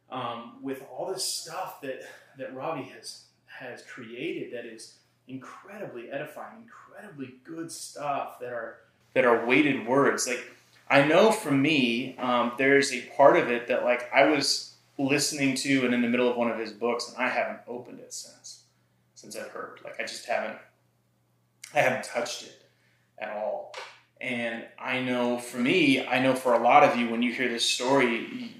um, 0.09 0.53
with 0.61 0.85
all 0.89 1.11
this 1.11 1.25
stuff 1.25 1.81
that 1.81 1.99
that 2.37 2.55
Ravi 2.55 2.83
has 2.83 3.23
has 3.47 3.81
created 3.81 4.53
that 4.53 4.65
is 4.65 4.93
incredibly 5.27 6.09
edifying, 6.09 6.63
incredibly 6.63 7.35
good 7.43 7.69
stuff 7.69 8.39
that 8.39 8.53
are 8.53 8.77
that 9.15 9.25
are 9.25 9.45
weighted 9.45 9.85
words. 9.85 10.25
Like 10.25 10.49
I 10.89 11.05
know 11.05 11.29
for 11.29 11.51
me, 11.51 12.15
um, 12.19 12.53
there's 12.57 12.93
a 12.93 13.01
part 13.17 13.35
of 13.35 13.51
it 13.51 13.67
that 13.67 13.83
like 13.83 14.09
I 14.13 14.27
was 14.27 14.75
listening 14.97 15.55
to 15.55 15.83
and 15.83 15.93
in 15.93 16.01
the 16.01 16.07
middle 16.07 16.31
of 16.31 16.37
one 16.37 16.49
of 16.49 16.57
his 16.57 16.71
books, 16.71 17.09
and 17.09 17.21
I 17.21 17.27
haven't 17.27 17.59
opened 17.67 17.99
it 17.99 18.13
since 18.13 18.61
since 19.13 19.35
I've 19.35 19.49
heard. 19.49 19.81
Like 19.83 19.99
I 19.99 20.03
just 20.03 20.25
haven't 20.27 20.57
I 21.73 21.81
haven't 21.81 22.05
touched 22.05 22.43
it 22.43 22.63
at 23.17 23.29
all. 23.35 23.73
And 24.21 24.65
I 24.79 25.01
know 25.01 25.37
for 25.37 25.57
me, 25.57 26.05
I 26.05 26.19
know 26.19 26.35
for 26.35 26.53
a 26.53 26.59
lot 26.59 26.83
of 26.83 26.97
you, 26.97 27.09
when 27.09 27.21
you 27.21 27.33
hear 27.33 27.49
this 27.49 27.65
story, 27.65 28.51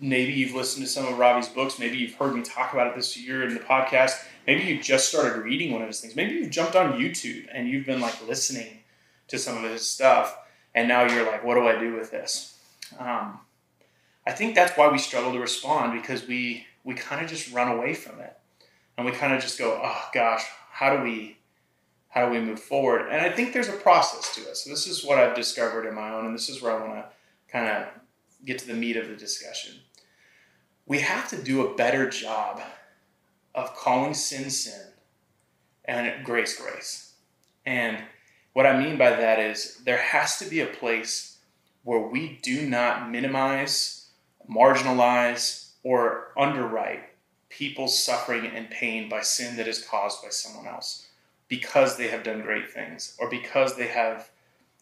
maybe 0.00 0.32
you've 0.32 0.54
listened 0.54 0.86
to 0.86 0.90
some 0.90 1.06
of 1.06 1.18
Ravi's 1.18 1.48
books, 1.48 1.78
maybe 1.78 1.96
you've 1.96 2.14
heard 2.14 2.34
me 2.34 2.42
talk 2.42 2.72
about 2.72 2.86
it 2.86 2.94
this 2.94 3.16
year 3.16 3.46
in 3.46 3.54
the 3.54 3.60
podcast, 3.60 4.12
maybe 4.46 4.62
you 4.62 4.80
just 4.80 5.08
started 5.08 5.42
reading 5.42 5.72
one 5.72 5.82
of 5.82 5.88
his 5.88 6.00
things, 6.00 6.14
maybe 6.14 6.34
you've 6.34 6.50
jumped 6.50 6.76
on 6.76 6.92
YouTube 6.98 7.46
and 7.52 7.68
you've 7.68 7.86
been 7.86 8.00
like 8.00 8.26
listening 8.26 8.78
to 9.26 9.38
some 9.38 9.62
of 9.62 9.70
his 9.70 9.84
stuff. 9.84 10.38
and 10.74 10.86
now 10.86 11.02
you're 11.02 11.26
like, 11.26 11.42
what 11.42 11.54
do 11.54 11.66
I 11.66 11.78
do 11.78 11.94
with 11.94 12.10
this? 12.10 12.58
Um, 12.98 13.40
I 14.26 14.32
think 14.32 14.54
that's 14.54 14.76
why 14.76 14.88
we 14.88 14.98
struggle 14.98 15.32
to 15.32 15.40
respond 15.40 16.00
because 16.00 16.26
we 16.26 16.66
we 16.84 16.94
kind 16.94 17.22
of 17.22 17.28
just 17.28 17.52
run 17.52 17.68
away 17.68 17.94
from 17.94 18.20
it, 18.20 18.36
and 18.96 19.04
we 19.04 19.12
kind 19.12 19.32
of 19.32 19.42
just 19.42 19.58
go, 19.58 19.80
oh 19.82 20.08
gosh, 20.14 20.44
how 20.70 20.96
do 20.96 21.02
we 21.02 21.37
how 22.08 22.26
do 22.26 22.32
we 22.32 22.40
move 22.40 22.60
forward? 22.60 23.08
And 23.10 23.20
I 23.20 23.30
think 23.30 23.52
there's 23.52 23.68
a 23.68 23.72
process 23.72 24.34
to 24.34 24.40
it. 24.42 24.56
So 24.56 24.70
this 24.70 24.86
is 24.86 25.04
what 25.04 25.18
I've 25.18 25.36
discovered 25.36 25.86
in 25.86 25.94
my 25.94 26.10
own, 26.10 26.26
and 26.26 26.34
this 26.34 26.48
is 26.48 26.62
where 26.62 26.72
I 26.72 26.86
want 26.86 26.94
to 26.94 27.06
kind 27.52 27.68
of 27.68 27.88
get 28.44 28.58
to 28.60 28.66
the 28.66 28.74
meat 28.74 28.96
of 28.96 29.08
the 29.08 29.16
discussion. 29.16 29.74
We 30.86 31.00
have 31.00 31.28
to 31.30 31.42
do 31.42 31.66
a 31.66 31.74
better 31.74 32.08
job 32.08 32.62
of 33.54 33.74
calling 33.74 34.14
sin 34.14 34.50
sin 34.50 34.86
and 35.84 36.24
grace 36.24 36.58
grace. 36.58 37.12
And 37.66 37.98
what 38.54 38.66
I 38.66 38.78
mean 38.78 38.96
by 38.96 39.10
that 39.10 39.38
is 39.38 39.76
there 39.84 39.98
has 39.98 40.38
to 40.38 40.46
be 40.46 40.60
a 40.60 40.66
place 40.66 41.38
where 41.82 42.00
we 42.00 42.38
do 42.42 42.66
not 42.66 43.10
minimize, 43.10 44.08
marginalize, 44.50 45.72
or 45.82 46.32
underwrite 46.38 47.02
people's 47.50 48.02
suffering 48.02 48.46
and 48.46 48.70
pain 48.70 49.08
by 49.08 49.20
sin 49.20 49.56
that 49.56 49.68
is 49.68 49.84
caused 49.84 50.22
by 50.22 50.28
someone 50.28 50.66
else 50.66 51.07
because 51.48 51.96
they 51.96 52.08
have 52.08 52.22
done 52.22 52.42
great 52.42 52.70
things 52.70 53.16
or 53.18 53.28
because 53.30 53.76
they 53.76 53.86
have 53.86 54.30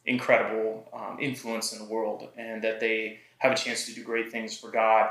incredible 0.04 0.88
um, 0.92 1.18
influence 1.20 1.72
in 1.72 1.78
the 1.78 1.84
world 1.84 2.28
and 2.36 2.62
that 2.62 2.80
they 2.80 3.18
have 3.38 3.52
a 3.52 3.56
chance 3.56 3.86
to 3.86 3.94
do 3.94 4.04
great 4.04 4.30
things 4.30 4.56
for 4.56 4.70
God 4.70 5.10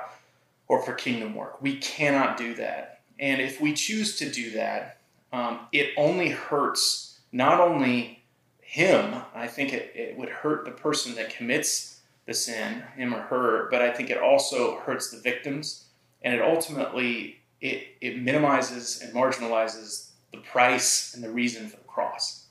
or 0.67 0.81
for 0.81 0.93
kingdom 0.93 1.35
work. 1.35 1.61
We 1.61 1.77
cannot 1.77 2.37
do 2.37 2.55
that. 2.55 3.01
And 3.19 3.41
if 3.41 3.61
we 3.61 3.73
choose 3.73 4.17
to 4.17 4.29
do 4.29 4.51
that, 4.51 4.97
um, 5.31 5.59
it 5.71 5.91
only 5.97 6.29
hurts 6.29 7.19
not 7.31 7.59
only 7.59 8.23
him, 8.61 9.15
I 9.33 9.47
think 9.47 9.73
it, 9.73 9.91
it 9.93 10.17
would 10.17 10.29
hurt 10.29 10.65
the 10.65 10.71
person 10.71 11.15
that 11.15 11.29
commits 11.29 11.99
the 12.25 12.33
sin, 12.33 12.83
him 12.95 13.13
or 13.13 13.21
her, 13.21 13.69
but 13.69 13.81
I 13.81 13.91
think 13.91 14.09
it 14.09 14.17
also 14.17 14.79
hurts 14.79 15.11
the 15.11 15.19
victims 15.19 15.85
and 16.23 16.33
it 16.33 16.41
ultimately 16.41 17.37
it, 17.61 17.87
it 18.01 18.21
minimizes 18.21 19.01
and 19.01 19.13
marginalizes 19.13 20.09
the 20.35 20.41
price 20.41 21.13
and 21.13 21.23
the 21.23 21.29
reason 21.29 21.67
for 21.67 21.77
the 21.77 21.83
cross 21.83 22.47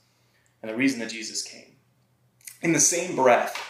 and 0.62 0.70
the 0.70 0.76
reason 0.76 1.00
that 1.00 1.10
Jesus 1.10 1.42
came. 1.42 1.76
In 2.62 2.72
the 2.72 2.80
same 2.80 3.14
breath, 3.14 3.60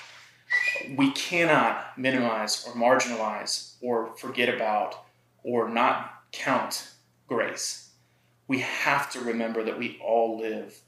we 0.97 1.11
cannot 1.13 1.99
minimize 1.99 2.67
or 2.67 2.75
marginalize 2.75 3.75
or 3.83 4.15
forget 4.17 4.49
about 4.49 5.05
or 5.43 5.69
not 5.69 6.23
count 6.33 6.89
grace. 7.27 7.91
We 8.47 8.61
have 8.61 9.11
to 9.13 9.21
remember 9.21 9.65
that 9.65 9.79
we 9.79 9.99
all 10.05 10.39
live 10.39 10.81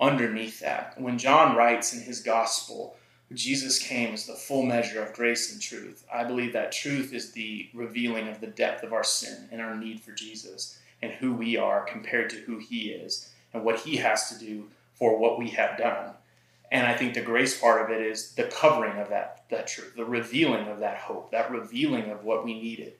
underneath 0.00 0.60
that. 0.60 1.00
When 1.00 1.18
John 1.18 1.56
writes 1.56 1.92
in 1.92 2.00
his 2.00 2.20
gospel, 2.20 2.96
Jesus 3.32 3.78
came 3.78 4.14
as 4.14 4.26
the 4.26 4.34
full 4.34 4.64
measure 4.64 5.02
of 5.02 5.12
grace 5.12 5.52
and 5.52 5.60
truth. 5.60 6.04
I 6.12 6.24
believe 6.24 6.52
that 6.52 6.72
truth 6.72 7.12
is 7.12 7.32
the 7.32 7.68
revealing 7.74 8.28
of 8.28 8.40
the 8.40 8.46
depth 8.46 8.82
of 8.82 8.92
our 8.92 9.04
sin 9.04 9.48
and 9.50 9.60
our 9.60 9.76
need 9.76 10.00
for 10.00 10.12
Jesus 10.12 10.78
and 11.04 11.12
who 11.12 11.32
we 11.34 11.56
are 11.56 11.84
compared 11.84 12.30
to 12.30 12.36
who 12.36 12.58
He 12.58 12.90
is 12.90 13.30
and 13.52 13.64
what 13.64 13.80
He 13.80 13.96
has 13.96 14.30
to 14.30 14.38
do 14.38 14.68
for 14.94 15.18
what 15.18 15.38
we 15.38 15.50
have 15.50 15.78
done. 15.78 16.12
And 16.72 16.86
I 16.86 16.96
think 16.96 17.14
the 17.14 17.20
grace 17.20 17.60
part 17.60 17.82
of 17.82 17.96
it 17.96 18.04
is 18.04 18.32
the 18.32 18.44
covering 18.44 18.98
of 18.98 19.10
that, 19.10 19.44
that 19.50 19.66
truth, 19.68 19.94
the 19.94 20.04
revealing 20.04 20.66
of 20.66 20.80
that 20.80 20.96
hope, 20.96 21.30
that 21.30 21.50
revealing 21.50 22.10
of 22.10 22.24
what 22.24 22.44
we 22.44 22.54
needed. 22.54 22.94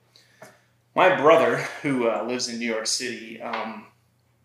My 0.94 1.16
brother, 1.16 1.56
who 1.82 2.08
uh, 2.08 2.24
lives 2.24 2.48
in 2.48 2.58
New 2.58 2.70
York 2.70 2.86
City, 2.86 3.42
um, 3.42 3.86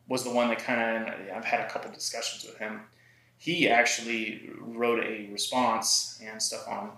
was 0.08 0.24
the 0.24 0.32
one 0.32 0.50
that 0.50 0.63
kind 0.63 1.08
of, 1.08 1.13
I've 1.36 1.46
had 1.46 1.60
a 1.60 1.70
couple 1.70 1.92
discussions 1.92 2.44
with 2.44 2.58
him. 2.58 2.82
He 3.38 3.70
actually 3.70 4.50
wrote 4.60 5.04
a 5.04 5.30
response 5.32 6.20
and 6.25 6.42
stuff 6.42 6.68
on 6.68 6.92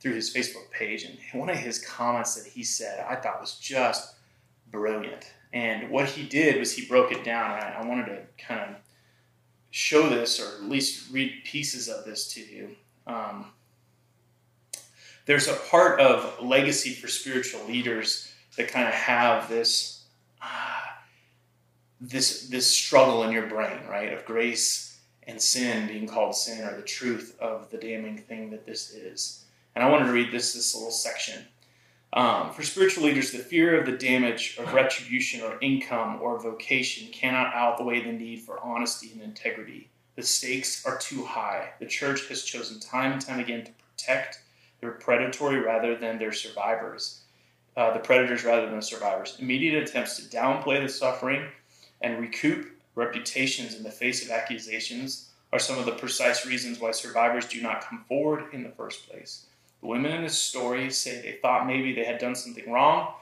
through 0.00 0.14
his 0.14 0.34
Facebook 0.34 0.70
page. 0.70 1.04
And 1.04 1.18
one 1.38 1.50
of 1.50 1.56
his 1.56 1.78
comments 1.78 2.34
that 2.34 2.50
he 2.50 2.64
said 2.64 3.04
I 3.08 3.16
thought 3.16 3.40
was 3.40 3.58
just 3.58 4.14
brilliant. 4.70 5.33
And 5.54 5.88
what 5.88 6.08
he 6.08 6.26
did 6.26 6.58
was 6.58 6.72
he 6.72 6.84
broke 6.84 7.12
it 7.12 7.22
down. 7.22 7.52
I, 7.52 7.76
I 7.78 7.86
wanted 7.86 8.06
to 8.06 8.44
kind 8.44 8.60
of 8.60 8.76
show 9.70 10.08
this 10.08 10.40
or 10.40 10.56
at 10.56 10.68
least 10.68 11.12
read 11.12 11.32
pieces 11.44 11.88
of 11.88 12.04
this 12.04 12.26
to 12.34 12.40
you. 12.40 12.70
Um, 13.06 13.52
there's 15.26 15.46
a 15.46 15.54
part 15.54 16.00
of 16.00 16.42
legacy 16.42 16.90
for 16.90 17.06
spiritual 17.06 17.64
leaders 17.66 18.32
that 18.56 18.68
kind 18.68 18.88
of 18.88 18.94
have 18.94 19.48
this 19.48 20.04
uh, 20.42 20.80
this 22.00 22.48
this 22.48 22.70
struggle 22.70 23.22
in 23.22 23.30
your 23.30 23.46
brain, 23.46 23.78
right? 23.88 24.12
Of 24.12 24.24
grace 24.24 25.00
and 25.26 25.40
sin 25.40 25.86
being 25.86 26.06
called 26.06 26.34
sin, 26.34 26.64
or 26.64 26.76
the 26.76 26.82
truth 26.82 27.36
of 27.40 27.70
the 27.70 27.78
damning 27.78 28.18
thing 28.18 28.50
that 28.50 28.66
this 28.66 28.92
is. 28.92 29.44
And 29.74 29.84
I 29.84 29.88
wanted 29.88 30.06
to 30.06 30.12
read 30.12 30.32
this 30.32 30.52
this 30.52 30.74
little 30.74 30.90
section. 30.90 31.44
Um, 32.14 32.52
for 32.52 32.62
spiritual 32.62 33.04
leaders, 33.04 33.32
the 33.32 33.38
fear 33.38 33.78
of 33.78 33.86
the 33.86 33.98
damage 33.98 34.56
of 34.56 34.72
retribution 34.72 35.40
or 35.40 35.58
income 35.60 36.20
or 36.22 36.40
vocation 36.40 37.08
cannot 37.12 37.52
outweigh 37.52 38.04
the 38.04 38.12
need 38.12 38.42
for 38.42 38.60
honesty 38.60 39.10
and 39.12 39.20
integrity. 39.20 39.90
The 40.14 40.22
stakes 40.22 40.86
are 40.86 40.96
too 40.96 41.24
high. 41.24 41.70
The 41.80 41.86
church 41.86 42.28
has 42.28 42.44
chosen 42.44 42.78
time 42.78 43.14
and 43.14 43.20
time 43.20 43.40
again 43.40 43.64
to 43.64 43.72
protect 43.72 44.42
their 44.80 44.92
predatory 44.92 45.58
rather 45.58 45.96
than 45.96 46.20
their 46.20 46.30
survivors, 46.30 47.22
uh, 47.76 47.92
the 47.92 47.98
predators 47.98 48.44
rather 48.44 48.66
than 48.66 48.76
the 48.76 48.82
survivors. 48.82 49.36
Immediate 49.40 49.82
attempts 49.82 50.16
to 50.16 50.36
downplay 50.36 50.80
the 50.80 50.88
suffering 50.88 51.48
and 52.00 52.20
recoup 52.20 52.70
reputations 52.94 53.74
in 53.74 53.82
the 53.82 53.90
face 53.90 54.24
of 54.24 54.30
accusations 54.30 55.30
are 55.52 55.58
some 55.58 55.80
of 55.80 55.86
the 55.86 55.92
precise 55.92 56.46
reasons 56.46 56.78
why 56.78 56.92
survivors 56.92 57.48
do 57.48 57.60
not 57.60 57.80
come 57.80 58.04
forward 58.06 58.44
in 58.52 58.62
the 58.62 58.70
first 58.70 59.08
place. 59.10 59.46
The 59.84 59.90
women 59.90 60.12
in 60.12 60.22
this 60.22 60.38
story 60.38 60.90
say 60.90 61.20
they 61.20 61.32
thought 61.42 61.66
maybe 61.66 61.92
they 61.92 62.04
had 62.04 62.18
done 62.18 62.34
something 62.34 62.72
wrong 62.72 63.12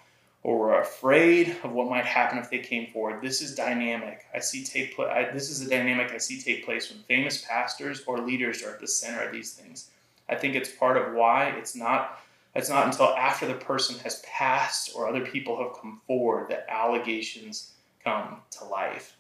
or 0.45 0.61
were 0.61 0.81
afraid 0.81 1.57
of 1.65 1.73
what 1.73 1.91
might 1.91 2.05
happen 2.05 2.39
if 2.39 2.51
they 2.51 2.61
came 2.61 2.87
forward. 2.93 3.21
This 3.21 3.43
is 3.43 3.57
dynamic. 3.57 4.25
I 4.33 4.39
see 4.39 4.63
take 4.63 4.95
place. 4.95 5.29
This 5.33 5.51
is 5.51 5.61
a 5.61 5.69
dynamic 5.69 6.13
I 6.13 6.19
see 6.19 6.41
take 6.41 6.65
place 6.65 6.89
when 6.89 7.03
famous 7.03 7.45
pastors 7.45 8.05
or 8.07 8.21
leaders 8.21 8.63
are 8.63 8.75
at 8.75 8.81
the 8.81 8.87
center 8.87 9.25
of 9.25 9.33
these 9.33 9.55
things. 9.55 9.91
I 10.29 10.37
think 10.37 10.55
it's 10.55 10.71
part 10.71 10.97
of 10.97 11.15
why 11.15 11.49
it's 11.59 11.75
not. 11.75 12.21
It's 12.55 12.69
not 12.69 12.87
until 12.87 13.09
after 13.09 13.49
the 13.49 13.55
person 13.55 13.99
has 14.05 14.23
passed 14.25 14.93
or 14.95 15.09
other 15.09 15.27
people 15.27 15.61
have 15.61 15.83
come 15.83 16.01
forward 16.07 16.49
that 16.51 16.67
allegations 16.69 17.73
come 18.05 18.37
to 18.53 18.65
life 18.67 19.17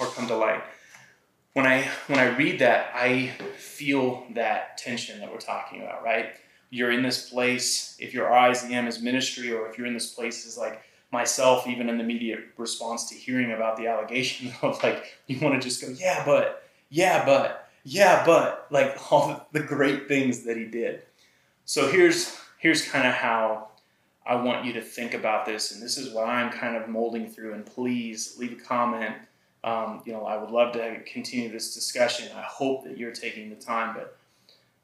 or 0.00 0.06
come 0.06 0.26
to 0.26 0.36
light 0.36 0.64
when 1.54 1.66
I 1.66 1.88
when 2.08 2.18
I 2.18 2.36
read 2.36 2.58
that, 2.58 2.90
I 2.94 3.28
feel 3.56 4.26
that 4.34 4.76
tension 4.76 5.20
that 5.20 5.32
we're 5.32 5.38
talking 5.38 5.82
about, 5.82 6.04
right? 6.04 6.34
You're 6.70 6.90
in 6.90 7.02
this 7.02 7.30
place, 7.30 7.96
if 8.00 8.12
RZIM 8.12 8.88
is 8.88 9.00
ministry, 9.00 9.52
or 9.52 9.68
if 9.68 9.78
you're 9.78 9.86
in 9.86 9.94
this 9.94 10.12
place 10.12 10.46
as 10.46 10.58
like 10.58 10.82
myself, 11.12 11.66
even 11.68 11.88
in 11.88 11.96
the 11.96 12.04
immediate 12.04 12.40
response 12.56 13.08
to 13.08 13.14
hearing 13.14 13.52
about 13.52 13.76
the 13.76 13.86
allegation 13.86 14.52
of 14.62 14.82
like, 14.82 15.04
you 15.28 15.38
want 15.40 15.60
to 15.60 15.66
just 15.66 15.80
go, 15.80 15.88
yeah, 15.88 16.24
but, 16.26 16.64
yeah, 16.90 17.24
but, 17.24 17.70
yeah, 17.84 18.26
but, 18.26 18.66
like 18.70 18.96
all 19.12 19.46
the 19.52 19.60
great 19.60 20.08
things 20.08 20.42
that 20.42 20.56
he 20.56 20.64
did. 20.64 21.02
So 21.64 21.90
here's 21.90 22.36
here's 22.58 22.86
kind 22.86 23.06
of 23.06 23.14
how 23.14 23.68
I 24.26 24.34
want 24.34 24.64
you 24.64 24.72
to 24.72 24.82
think 24.82 25.14
about 25.14 25.46
this, 25.46 25.72
and 25.72 25.80
this 25.80 25.96
is 25.96 26.12
what 26.12 26.28
I'm 26.28 26.50
kind 26.50 26.76
of 26.76 26.88
molding 26.88 27.28
through. 27.30 27.54
And 27.54 27.64
please 27.64 28.36
leave 28.38 28.52
a 28.52 28.62
comment 28.62 29.14
um, 29.64 30.02
you 30.04 30.12
know, 30.12 30.26
I 30.26 30.36
would 30.36 30.50
love 30.50 30.74
to 30.74 31.00
continue 31.04 31.50
this 31.50 31.74
discussion. 31.74 32.28
I 32.36 32.42
hope 32.42 32.84
that 32.84 32.98
you're 32.98 33.12
taking 33.12 33.48
the 33.48 33.56
time, 33.56 33.94
but 33.94 34.18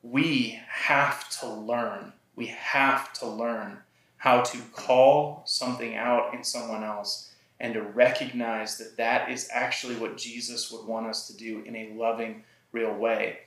we 0.02 0.58
have 0.68 1.28
to 1.40 1.48
learn. 1.48 2.14
We 2.34 2.46
have 2.46 3.12
to 3.14 3.26
learn 3.26 3.76
how 4.16 4.40
to 4.40 4.58
call 4.72 5.42
something 5.44 5.96
out 5.96 6.32
in 6.34 6.42
someone 6.42 6.82
else 6.82 7.30
and 7.60 7.74
to 7.74 7.82
recognize 7.82 8.78
that 8.78 8.96
that 8.96 9.30
is 9.30 9.50
actually 9.52 9.96
what 9.96 10.16
Jesus 10.16 10.72
would 10.72 10.86
want 10.86 11.06
us 11.06 11.26
to 11.26 11.36
do 11.36 11.62
in 11.66 11.76
a 11.76 11.92
loving, 11.92 12.42
real 12.72 12.94
way. 12.94 13.40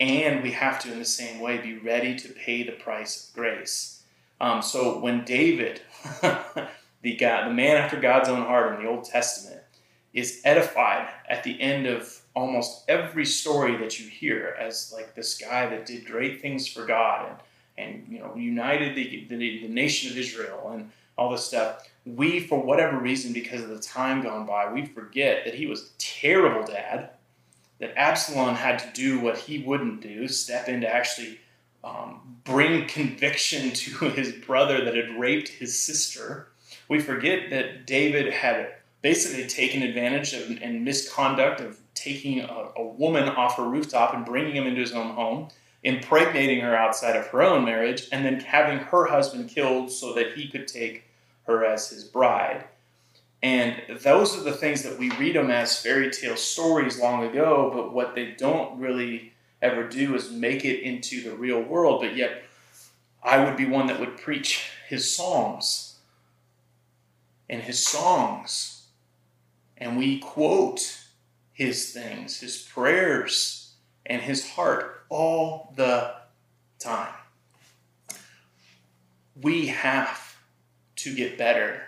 And 0.00 0.42
we 0.42 0.50
have 0.50 0.80
to, 0.80 0.92
in 0.92 0.98
the 0.98 1.04
same 1.04 1.38
way, 1.38 1.58
be 1.58 1.78
ready 1.78 2.16
to 2.16 2.28
pay 2.30 2.64
the 2.64 2.72
price 2.72 3.28
of 3.28 3.34
grace. 3.36 4.02
Um, 4.40 4.62
so 4.62 4.98
when 4.98 5.24
David, 5.24 5.80
the 6.22 7.16
guy, 7.16 7.46
the 7.46 7.54
man 7.54 7.76
after 7.76 8.00
God's 8.00 8.28
own 8.28 8.42
heart 8.42 8.74
in 8.74 8.82
the 8.82 8.90
Old 8.90 9.04
Testament, 9.04 9.61
is 10.12 10.40
edified 10.44 11.08
at 11.28 11.42
the 11.42 11.60
end 11.60 11.86
of 11.86 12.20
almost 12.34 12.84
every 12.88 13.24
story 13.24 13.76
that 13.76 13.98
you 13.98 14.08
hear 14.08 14.56
as 14.58 14.92
like 14.94 15.14
this 15.14 15.36
guy 15.36 15.68
that 15.68 15.86
did 15.86 16.06
great 16.06 16.40
things 16.40 16.66
for 16.66 16.84
God 16.84 17.28
and 17.28 17.38
and 17.78 18.04
you 18.08 18.18
know 18.18 18.34
united 18.34 18.94
the, 18.94 19.26
the, 19.28 19.36
the 19.36 19.68
nation 19.68 20.10
of 20.10 20.18
Israel 20.18 20.70
and 20.72 20.90
all 21.16 21.30
this 21.30 21.44
stuff. 21.44 21.88
We, 22.04 22.40
for 22.40 22.60
whatever 22.60 22.98
reason, 22.98 23.32
because 23.32 23.62
of 23.62 23.68
the 23.68 23.78
time 23.78 24.22
gone 24.22 24.46
by, 24.46 24.72
we 24.72 24.86
forget 24.86 25.44
that 25.44 25.54
he 25.54 25.66
was 25.66 25.82
a 25.82 25.98
terrible 25.98 26.64
dad. 26.64 27.10
That 27.78 27.96
Absalom 27.96 28.54
had 28.54 28.78
to 28.80 28.90
do 28.92 29.20
what 29.20 29.38
he 29.38 29.58
wouldn't 29.58 30.02
do, 30.02 30.28
step 30.28 30.68
in 30.68 30.80
to 30.82 30.92
actually 30.92 31.40
um, 31.82 32.38
bring 32.44 32.86
conviction 32.86 33.70
to 33.72 34.08
his 34.10 34.32
brother 34.32 34.84
that 34.84 34.94
had 34.94 35.18
raped 35.18 35.48
his 35.48 35.80
sister. 35.80 36.48
We 36.88 37.00
forget 37.00 37.50
that 37.50 37.86
David 37.86 38.32
had 38.32 38.74
basically 39.02 39.46
taken 39.46 39.82
advantage 39.82 40.32
of 40.32 40.58
and 40.62 40.84
misconduct 40.84 41.60
of 41.60 41.78
taking 41.94 42.40
a, 42.40 42.68
a, 42.76 42.82
woman 42.82 43.28
off 43.28 43.56
her 43.56 43.64
rooftop 43.64 44.14
and 44.14 44.24
bringing 44.24 44.56
him 44.56 44.66
into 44.66 44.80
his 44.80 44.92
own 44.92 45.14
home. 45.14 45.48
impregnating 45.84 46.60
her 46.60 46.76
outside 46.76 47.16
of 47.16 47.26
her 47.26 47.42
own 47.42 47.64
marriage, 47.64 48.06
and 48.12 48.24
then 48.24 48.38
having 48.38 48.78
her 48.78 49.06
husband 49.06 49.48
killed 49.48 49.90
so 49.90 50.14
that 50.14 50.32
he 50.34 50.48
could 50.48 50.68
take 50.68 51.02
her 51.44 51.64
as 51.64 51.90
his 51.90 52.04
bride. 52.04 52.64
And 53.42 53.82
those 54.00 54.36
are 54.36 54.44
the 54.44 54.52
things 54.52 54.82
that 54.84 54.96
we 54.98 55.10
read 55.16 55.34
them 55.34 55.50
as 55.50 55.80
fairy 55.80 56.10
tale 56.10 56.36
stories 56.36 57.00
long 57.00 57.24
ago, 57.24 57.72
but 57.74 57.92
what 57.92 58.14
they 58.14 58.36
don't 58.38 58.78
really 58.78 59.32
ever 59.60 59.88
do 59.88 60.14
is 60.14 60.30
make 60.30 60.64
it 60.64 60.82
into 60.82 61.22
the 61.22 61.34
real 61.34 61.60
world. 61.60 62.00
But 62.00 62.16
yet, 62.16 62.44
I 63.22 63.44
would 63.44 63.56
be 63.56 63.64
one 63.64 63.88
that 63.88 63.98
would 63.98 64.18
preach 64.18 64.70
his 64.88 65.12
psalms 65.12 65.96
and 67.48 67.62
his 67.62 67.84
songs. 67.84 68.81
And 69.82 69.96
we 69.96 70.20
quote 70.20 70.96
his 71.52 71.90
things, 71.90 72.38
his 72.38 72.56
prayers, 72.56 73.74
and 74.06 74.22
his 74.22 74.48
heart 74.48 75.04
all 75.08 75.74
the 75.74 76.14
time. 76.78 77.12
We 79.34 79.66
have 79.66 80.36
to 80.96 81.12
get 81.12 81.36
better 81.36 81.82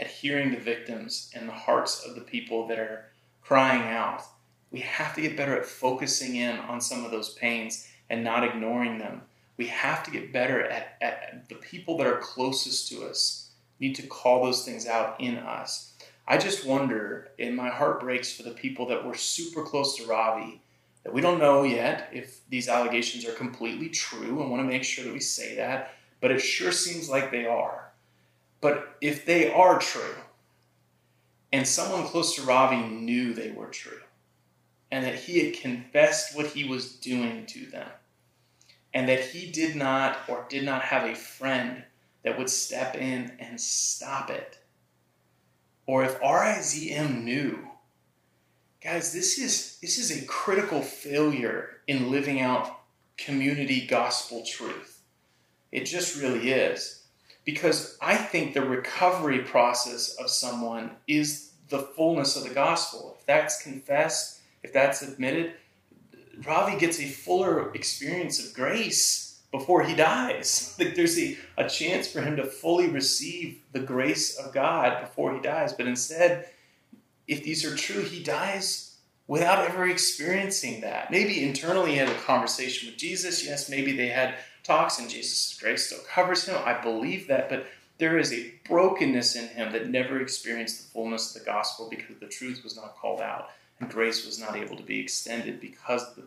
at 0.00 0.06
hearing 0.06 0.52
the 0.52 0.60
victims 0.60 1.32
and 1.34 1.48
the 1.48 1.52
hearts 1.52 2.06
of 2.06 2.14
the 2.14 2.20
people 2.20 2.68
that 2.68 2.78
are 2.78 3.06
crying 3.42 3.82
out. 3.82 4.22
We 4.70 4.78
have 4.82 5.16
to 5.16 5.20
get 5.20 5.36
better 5.36 5.58
at 5.58 5.66
focusing 5.66 6.36
in 6.36 6.56
on 6.56 6.80
some 6.80 7.04
of 7.04 7.10
those 7.10 7.34
pains 7.34 7.88
and 8.08 8.22
not 8.22 8.44
ignoring 8.44 8.98
them. 8.98 9.22
We 9.56 9.66
have 9.66 10.04
to 10.04 10.12
get 10.12 10.32
better 10.32 10.62
at, 10.62 10.96
at 11.00 11.48
the 11.48 11.56
people 11.56 11.98
that 11.98 12.06
are 12.06 12.18
closest 12.18 12.88
to 12.90 13.06
us, 13.06 13.50
need 13.80 13.96
to 13.96 14.06
call 14.06 14.44
those 14.44 14.64
things 14.64 14.86
out 14.86 15.20
in 15.20 15.36
us. 15.36 15.89
I 16.30 16.38
just 16.38 16.64
wonder, 16.64 17.32
and 17.40 17.56
my 17.56 17.70
heart 17.70 17.98
breaks 17.98 18.32
for 18.32 18.44
the 18.44 18.52
people 18.52 18.86
that 18.86 19.04
were 19.04 19.16
super 19.16 19.64
close 19.64 19.96
to 19.96 20.06
Ravi, 20.06 20.62
that 21.02 21.12
we 21.12 21.20
don't 21.20 21.40
know 21.40 21.64
yet 21.64 22.08
if 22.12 22.48
these 22.48 22.68
allegations 22.68 23.26
are 23.26 23.32
completely 23.32 23.88
true. 23.88 24.40
I 24.40 24.46
want 24.46 24.62
to 24.62 24.68
make 24.68 24.84
sure 24.84 25.04
that 25.04 25.12
we 25.12 25.18
say 25.18 25.56
that, 25.56 25.96
but 26.20 26.30
it 26.30 26.38
sure 26.38 26.70
seems 26.70 27.10
like 27.10 27.32
they 27.32 27.46
are. 27.46 27.90
But 28.60 28.96
if 29.00 29.26
they 29.26 29.52
are 29.52 29.80
true, 29.80 30.14
and 31.52 31.66
someone 31.66 32.04
close 32.04 32.36
to 32.36 32.42
Ravi 32.42 32.76
knew 32.76 33.34
they 33.34 33.50
were 33.50 33.66
true, 33.66 34.02
and 34.92 35.04
that 35.04 35.16
he 35.16 35.44
had 35.44 35.60
confessed 35.60 36.36
what 36.36 36.46
he 36.46 36.62
was 36.62 36.92
doing 36.92 37.44
to 37.46 37.66
them, 37.66 37.88
and 38.94 39.08
that 39.08 39.24
he 39.24 39.50
did 39.50 39.74
not 39.74 40.18
or 40.28 40.46
did 40.48 40.62
not 40.62 40.82
have 40.82 41.10
a 41.10 41.16
friend 41.16 41.82
that 42.22 42.38
would 42.38 42.50
step 42.50 42.94
in 42.94 43.32
and 43.40 43.60
stop 43.60 44.30
it, 44.30 44.59
or 45.90 46.04
if 46.04 46.20
RZIM 46.20 47.24
knew, 47.24 47.58
guys, 48.80 49.12
this 49.12 49.38
is 49.38 49.76
this 49.82 49.98
is 49.98 50.12
a 50.12 50.24
critical 50.24 50.82
failure 50.82 51.78
in 51.88 52.12
living 52.12 52.40
out 52.40 52.82
community 53.16 53.88
gospel 53.88 54.44
truth. 54.46 55.00
It 55.72 55.86
just 55.86 56.22
really 56.22 56.52
is 56.52 57.02
because 57.44 57.98
I 58.00 58.14
think 58.14 58.54
the 58.54 58.62
recovery 58.62 59.40
process 59.40 60.14
of 60.14 60.30
someone 60.30 60.92
is 61.08 61.54
the 61.70 61.80
fullness 61.80 62.36
of 62.36 62.44
the 62.44 62.54
gospel. 62.54 63.16
If 63.18 63.26
that's 63.26 63.60
confessed, 63.60 64.42
if 64.62 64.72
that's 64.72 65.02
admitted, 65.02 65.54
Ravi 66.46 66.78
gets 66.78 67.00
a 67.00 67.08
fuller 67.08 67.74
experience 67.74 68.38
of 68.38 68.54
grace 68.54 69.29
before 69.52 69.82
he 69.82 69.94
dies. 69.94 70.76
Like 70.78 70.94
there's 70.94 71.18
a, 71.18 71.36
a 71.58 71.68
chance 71.68 72.10
for 72.10 72.22
him 72.22 72.36
to 72.36 72.44
fully 72.44 72.88
receive 72.88 73.60
the 73.72 73.80
grace 73.80 74.38
of 74.38 74.54
God 74.54 75.00
before 75.00 75.34
he 75.34 75.40
dies. 75.40 75.72
But 75.72 75.86
instead, 75.86 76.48
if 77.28 77.44
these 77.44 77.64
are 77.64 77.76
true, 77.76 78.02
he 78.02 78.22
dies 78.22 78.96
without 79.26 79.68
ever 79.68 79.86
experiencing 79.86 80.80
that. 80.80 81.10
Maybe 81.10 81.46
internally 81.46 81.92
he 81.92 81.96
had 81.98 82.08
a 82.08 82.14
conversation 82.14 82.88
with 82.88 82.98
Jesus. 82.98 83.44
Yes, 83.44 83.68
maybe 83.68 83.96
they 83.96 84.08
had 84.08 84.36
talks 84.64 84.98
and 84.98 85.08
Jesus' 85.08 85.58
grace 85.60 85.86
still 85.86 86.02
covers 86.12 86.46
him. 86.46 86.56
I 86.64 86.80
believe 86.80 87.28
that, 87.28 87.48
but 87.48 87.66
there 87.98 88.18
is 88.18 88.32
a 88.32 88.52
brokenness 88.66 89.36
in 89.36 89.48
him 89.48 89.72
that 89.72 89.90
never 89.90 90.20
experienced 90.20 90.82
the 90.82 90.90
fullness 90.90 91.34
of 91.34 91.42
the 91.42 91.46
gospel 91.46 91.88
because 91.90 92.16
the 92.18 92.26
truth 92.26 92.64
was 92.64 92.74
not 92.74 92.96
called 92.96 93.20
out 93.20 93.50
and 93.78 93.90
grace 93.90 94.24
was 94.24 94.38
not 94.40 94.56
able 94.56 94.76
to 94.76 94.82
be 94.82 94.98
extended 94.98 95.60
because 95.60 96.14
the, 96.14 96.22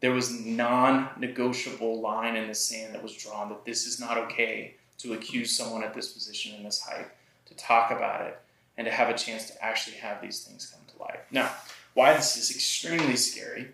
there 0.00 0.12
was 0.12 0.44
non-negotiable 0.44 2.00
line 2.00 2.36
in 2.36 2.48
the 2.48 2.54
sand 2.54 2.94
that 2.94 3.02
was 3.02 3.14
drawn 3.16 3.48
that 3.50 3.64
this 3.64 3.86
is 3.86 4.00
not 4.00 4.16
okay 4.16 4.74
to 4.98 5.12
accuse 5.12 5.56
someone 5.56 5.82
at 5.82 5.94
this 5.94 6.12
position 6.12 6.54
in 6.56 6.62
this 6.62 6.80
height, 6.80 7.06
to 7.46 7.54
talk 7.54 7.90
about 7.90 8.26
it, 8.26 8.38
and 8.76 8.86
to 8.86 8.90
have 8.90 9.08
a 9.08 9.16
chance 9.16 9.46
to 9.46 9.64
actually 9.64 9.96
have 9.96 10.22
these 10.22 10.44
things 10.44 10.66
come 10.66 10.80
to 10.86 11.02
life. 11.02 11.20
Now, 11.30 11.50
why 11.94 12.14
this 12.14 12.36
is 12.36 12.50
extremely 12.50 13.16
scary 13.16 13.68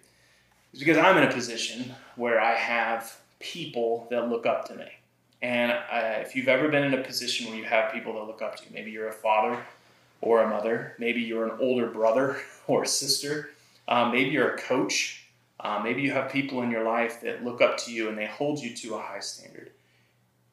is 0.72 0.80
because 0.80 0.96
I'm 0.96 1.16
in 1.18 1.24
a 1.24 1.32
position 1.32 1.94
where 2.16 2.40
I 2.40 2.54
have 2.54 3.18
people 3.38 4.06
that 4.10 4.28
look 4.28 4.46
up 4.46 4.66
to 4.68 4.74
me. 4.74 4.86
And 5.42 5.70
uh, 5.70 6.20
if 6.20 6.34
you've 6.34 6.48
ever 6.48 6.68
been 6.68 6.84
in 6.84 6.94
a 6.94 7.02
position 7.02 7.46
where 7.48 7.56
you 7.56 7.64
have 7.64 7.92
people 7.92 8.14
that 8.14 8.24
look 8.24 8.42
up 8.42 8.56
to 8.56 8.64
you, 8.64 8.70
maybe 8.72 8.90
you're 8.90 9.08
a 9.08 9.12
father 9.12 9.58
or 10.20 10.42
a 10.42 10.48
mother, 10.48 10.94
maybe 10.98 11.20
you're 11.20 11.44
an 11.44 11.58
older 11.60 11.86
brother 11.86 12.38
or 12.66 12.84
a 12.84 12.86
sister, 12.86 13.50
um, 13.88 14.12
maybe 14.12 14.30
you're 14.30 14.54
a 14.54 14.58
coach, 14.58 15.25
uh, 15.60 15.80
maybe 15.82 16.02
you 16.02 16.12
have 16.12 16.30
people 16.30 16.62
in 16.62 16.70
your 16.70 16.84
life 16.84 17.20
that 17.22 17.44
look 17.44 17.60
up 17.60 17.78
to 17.78 17.92
you 17.92 18.08
and 18.08 18.18
they 18.18 18.26
hold 18.26 18.58
you 18.58 18.74
to 18.76 18.94
a 18.94 19.00
high 19.00 19.20
standard. 19.20 19.70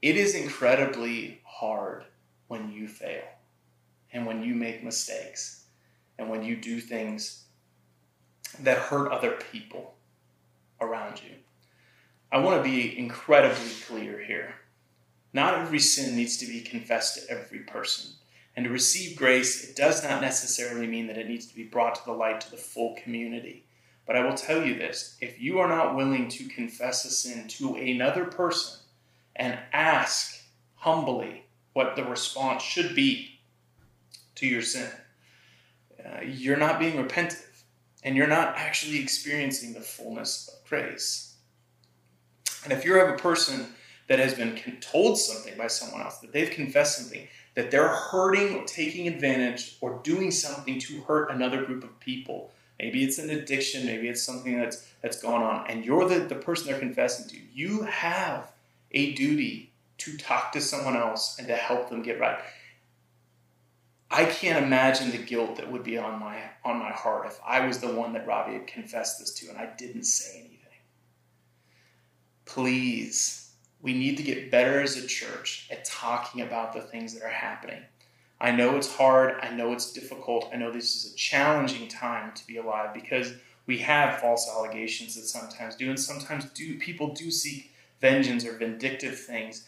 It 0.01 0.15
is 0.15 0.35
incredibly 0.35 1.41
hard 1.43 2.05
when 2.47 2.71
you 2.71 2.87
fail 2.87 3.23
and 4.11 4.25
when 4.25 4.43
you 4.43 4.53
make 4.53 4.83
mistakes 4.83 5.65
and 6.17 6.29
when 6.29 6.43
you 6.43 6.55
do 6.55 6.79
things 6.79 7.45
that 8.59 8.77
hurt 8.77 9.11
other 9.11 9.31
people 9.51 9.95
around 10.79 11.21
you. 11.23 11.35
I 12.31 12.39
want 12.39 12.63
to 12.63 12.69
be 12.69 12.97
incredibly 12.97 13.71
clear 13.85 14.19
here. 14.19 14.55
Not 15.33 15.55
every 15.55 15.79
sin 15.79 16.15
needs 16.15 16.37
to 16.37 16.45
be 16.45 16.61
confessed 16.61 17.15
to 17.15 17.31
every 17.31 17.59
person. 17.59 18.11
And 18.55 18.65
to 18.65 18.71
receive 18.71 19.17
grace, 19.17 19.67
it 19.67 19.75
does 19.75 20.03
not 20.03 20.21
necessarily 20.21 20.85
mean 20.85 21.07
that 21.07 21.17
it 21.17 21.27
needs 21.27 21.47
to 21.47 21.55
be 21.55 21.63
brought 21.63 21.95
to 21.95 22.05
the 22.05 22.11
light 22.11 22.39
to 22.41 22.51
the 22.51 22.57
full 22.57 22.95
community. 23.03 23.65
But 24.05 24.15
I 24.17 24.25
will 24.25 24.35
tell 24.35 24.65
you 24.65 24.75
this 24.75 25.17
if 25.21 25.39
you 25.39 25.59
are 25.59 25.67
not 25.67 25.95
willing 25.95 26.27
to 26.29 26.47
confess 26.47 27.05
a 27.05 27.09
sin 27.09 27.47
to 27.49 27.75
another 27.75 28.25
person 28.25 28.81
and 29.35 29.57
ask 29.71 30.43
humbly 30.75 31.45
what 31.73 31.95
the 31.95 32.03
response 32.03 32.61
should 32.61 32.95
be 32.95 33.39
to 34.35 34.45
your 34.45 34.61
sin, 34.61 34.89
uh, 36.03 36.21
you're 36.21 36.57
not 36.57 36.79
being 36.79 36.97
repentive 36.97 37.63
and 38.03 38.15
you're 38.15 38.27
not 38.27 38.55
actually 38.57 38.99
experiencing 38.99 39.73
the 39.73 39.79
fullness 39.79 40.49
of 40.49 40.67
grace. 40.67 41.35
And 42.63 42.73
if 42.73 42.85
you 42.85 42.95
have 42.95 43.09
a 43.09 43.17
person 43.17 43.67
that 44.07 44.19
has 44.19 44.33
been 44.33 44.59
told 44.81 45.17
something 45.17 45.57
by 45.57 45.67
someone 45.67 46.01
else, 46.01 46.19
that 46.19 46.33
they've 46.33 46.49
confessed 46.49 46.97
something, 46.97 47.27
that 47.55 47.71
they're 47.71 47.87
hurting 47.87 48.55
or 48.55 48.65
taking 48.65 49.07
advantage 49.07 49.77
or 49.81 50.01
doing 50.03 50.31
something 50.31 50.79
to 50.79 51.01
hurt 51.01 51.31
another 51.31 51.63
group 51.65 51.83
of 51.83 51.99
people, 51.99 52.51
maybe 52.79 53.03
it's 53.03 53.17
an 53.17 53.29
addiction, 53.29 53.86
maybe 53.86 54.07
it's 54.07 54.23
something 54.23 54.57
that's 54.57 54.88
that's 55.01 55.21
going 55.21 55.43
on, 55.43 55.65
and 55.67 55.86
you're 55.86 56.07
the, 56.07 56.19
the 56.19 56.36
person 56.36 56.67
they're 56.67 56.79
confessing 56.79 57.27
to, 57.29 57.38
you 57.53 57.83
have 57.83 58.51
a 58.91 59.13
duty 59.13 59.71
to 59.97 60.17
talk 60.17 60.51
to 60.53 60.62
someone 60.62 60.95
else 60.95 61.38
and 61.38 61.47
to 61.47 61.55
help 61.55 61.89
them 61.89 62.01
get 62.01 62.19
right. 62.19 62.39
I 64.09 64.25
can't 64.25 64.63
imagine 64.63 65.12
the 65.12 65.17
guilt 65.17 65.55
that 65.55 65.71
would 65.71 65.83
be 65.83 65.97
on 65.97 66.19
my 66.19 66.39
on 66.63 66.77
my 66.77 66.91
heart 66.91 67.25
if 67.27 67.39
I 67.45 67.65
was 67.65 67.79
the 67.79 67.93
one 67.93 68.13
that 68.13 68.27
Ravi 68.27 68.53
had 68.53 68.67
confessed 68.67 69.19
this 69.19 69.33
to 69.36 69.49
and 69.49 69.57
I 69.57 69.71
didn't 69.77 70.03
say 70.03 70.39
anything 70.39 70.53
please, 72.45 73.51
we 73.81 73.93
need 73.93 74.17
to 74.17 74.23
get 74.23 74.51
better 74.51 74.81
as 74.81 74.95
a 74.95 75.07
church 75.07 75.67
at 75.71 75.86
talking 75.86 76.41
about 76.41 76.73
the 76.73 76.81
things 76.81 77.13
that 77.13 77.23
are 77.23 77.29
happening. 77.29 77.81
I 78.43 78.51
know 78.51 78.75
it's 78.75 78.93
hard. 78.93 79.39
I 79.41 79.51
know 79.51 79.71
it's 79.71 79.93
difficult. 79.93 80.49
I 80.53 80.58
know 80.58 80.69
this 80.69 80.97
is 80.97 81.13
a 81.13 81.15
challenging 81.15 81.88
time 81.88 82.34
to 82.34 82.45
be 82.45 82.58
alive 82.58 82.93
because 82.93 83.34
we 83.67 83.77
have 83.77 84.19
false 84.19 84.49
allegations 84.53 85.15
that 85.15 85.21
sometimes 85.21 85.77
do, 85.77 85.89
and 85.89 85.97
sometimes 85.97 86.43
do 86.51 86.77
people 86.77 87.13
do 87.13 87.32
seek 87.32 87.71
vengeance 88.01 88.45
or 88.45 88.58
vindictive 88.58 89.17
things. 89.17 89.65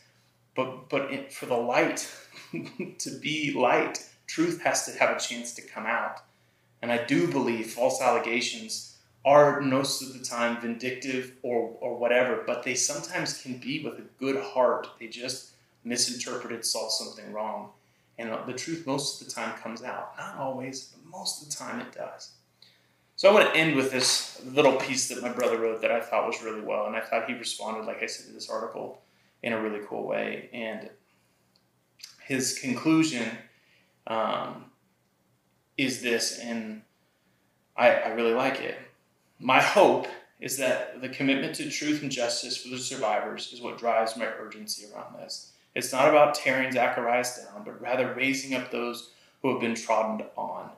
But 0.56 0.90
but 0.90 1.10
it, 1.10 1.32
for 1.32 1.46
the 1.46 1.56
light 1.56 2.12
to 2.98 3.20
be 3.22 3.54
light, 3.54 4.06
truth 4.28 4.62
has 4.64 4.86
to 4.88 5.00
have 5.00 5.16
a 5.16 5.22
chance 5.22 5.54
to 5.54 5.62
come 5.62 5.86
out. 5.86 6.20
And 6.82 6.92
I 6.92 7.06
do 7.06 7.32
believe 7.32 7.72
false 7.72 8.02
allegations 8.02 8.98
are 9.24 9.62
most 9.62 10.02
of 10.02 10.12
the 10.12 10.24
time 10.24 10.60
vindictive 10.60 11.32
or, 11.44 11.76
or 11.80 11.98
whatever, 11.98 12.44
but 12.46 12.64
they 12.64 12.76
sometimes 12.76 13.42
can 13.42 13.58
be 13.58 13.84
with 13.86 14.00
a 14.00 14.06
good 14.20 14.44
heart. 14.44 14.88
They 15.00 15.08
just 15.08 15.52
misinterpreted, 15.86 16.66
saw 16.66 16.90
something 16.90 17.32
wrong. 17.32 17.70
And 18.18 18.32
the 18.46 18.54
truth 18.54 18.88
most 18.88 19.22
of 19.22 19.28
the 19.28 19.34
time 19.34 19.58
comes 19.58 19.84
out. 19.84 20.18
Not 20.18 20.38
always, 20.38 20.86
but 20.86 21.10
most 21.10 21.44
of 21.44 21.50
the 21.50 21.56
time 21.56 21.82
it 21.82 21.92
does. 21.92 22.32
So 23.18 23.30
I 23.30 23.34
want 23.34 23.54
to 23.54 23.60
end 23.60 23.76
with 23.76 23.92
this 23.92 24.42
little 24.46 24.78
piece 24.78 25.08
that 25.10 25.22
my 25.22 25.30
brother 25.30 25.58
wrote 25.58 25.82
that 25.82 25.92
I 25.92 26.02
thought 26.02 26.28
was 26.28 26.44
really 26.44 26.62
well. 26.62 26.88
And 26.88 26.96
I 26.96 27.02
thought 27.02 27.30
he 27.30 27.34
responded, 27.34 27.86
like 27.86 28.04
I 28.04 28.06
said, 28.06 28.28
to 28.28 28.34
this 28.34 28.50
article 28.50 29.02
in 29.44 29.54
a 29.54 29.62
really 29.62 29.82
cool 29.88 30.06
way. 30.06 30.50
And 30.54 30.90
his 32.24 32.58
conclusion 32.60 33.30
um, 34.08 34.66
is 35.78 36.02
this, 36.02 36.40
and 36.40 36.82
I, 37.78 37.92
I 37.92 38.08
really 38.10 38.34
like 38.34 38.60
it. 38.62 38.78
My 39.40 39.62
hope 39.62 40.08
is 40.40 40.58
that 40.58 41.02
the 41.02 41.10
commitment 41.10 41.56
to 41.56 41.70
truth 41.70 42.02
and 42.02 42.12
justice 42.12 42.58
for 42.58 42.70
the 42.70 42.78
survivors 42.78 43.52
is 43.54 43.62
what 43.62 43.78
drives 43.78 44.18
my 44.18 44.26
urgency 44.26 44.86
around 44.94 45.16
this. 45.16 45.52
It's 45.76 45.92
not 45.92 46.08
about 46.08 46.36
tearing 46.36 46.72
Zacharias 46.72 47.38
down, 47.44 47.66
but 47.66 47.82
rather 47.82 48.14
raising 48.14 48.56
up 48.56 48.72
those 48.72 49.12
who 49.42 49.52
have 49.52 49.60
been 49.60 49.76
trodden 49.76 50.26
on 50.38 50.72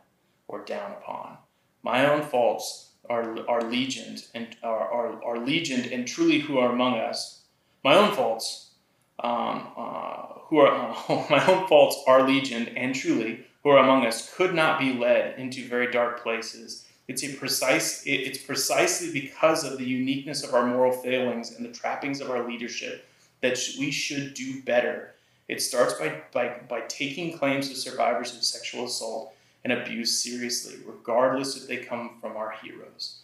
or 0.47 0.65
down 0.65 0.91
upon. 0.91 1.37
My 1.83 2.09
own 2.09 2.23
faults 2.23 2.89
are, 3.07 3.47
are 3.47 3.61
legion 3.61 4.17
and 4.33 4.47
are, 4.63 4.91
are, 4.91 5.23
are 5.23 5.39
legion 5.39 5.93
and 5.93 6.07
truly 6.07 6.39
who 6.39 6.57
are 6.57 6.71
among 6.71 6.97
us. 6.97 7.41
My 7.83 7.93
own 7.93 8.13
faults, 8.13 8.71
um, 9.19 9.67
uh, 9.77 10.23
who 10.47 10.57
are 10.59 10.95
uh, 11.07 11.25
my 11.29 11.45
own 11.47 11.67
faults 11.67 12.03
are 12.07 12.27
legion 12.27 12.69
and 12.75 12.95
truly 12.95 13.45
who 13.63 13.69
are 13.69 13.83
among 13.83 14.05
us 14.05 14.33
could 14.35 14.55
not 14.55 14.79
be 14.79 14.93
led 14.93 15.37
into 15.37 15.67
very 15.67 15.91
dark 15.91 16.23
places. 16.23 16.87
It's 17.07 17.23
a 17.23 17.33
precise. 17.33 18.03
It's 18.05 18.39
precisely 18.39 19.11
because 19.11 19.63
of 19.63 19.77
the 19.77 19.85
uniqueness 19.85 20.43
of 20.43 20.53
our 20.53 20.65
moral 20.65 20.91
failings 20.91 21.55
and 21.55 21.63
the 21.65 21.71
trappings 21.71 22.19
of 22.19 22.29
our 22.29 22.45
leadership 22.45 23.06
that 23.41 23.59
we 23.79 23.91
should 23.91 24.33
do 24.33 24.61
better. 24.63 25.15
It 25.47 25.61
starts 25.61 25.93
by, 25.93 26.21
by, 26.31 26.59
by 26.67 26.81
taking 26.81 27.37
claims 27.37 27.69
of 27.69 27.77
survivors 27.77 28.35
of 28.35 28.43
sexual 28.43 28.85
assault 28.85 29.33
and 29.63 29.73
abuse 29.73 30.21
seriously, 30.21 30.75
regardless 30.85 31.55
if 31.55 31.67
they 31.67 31.77
come 31.77 32.17
from 32.21 32.37
our 32.37 32.55
heroes. 32.61 33.19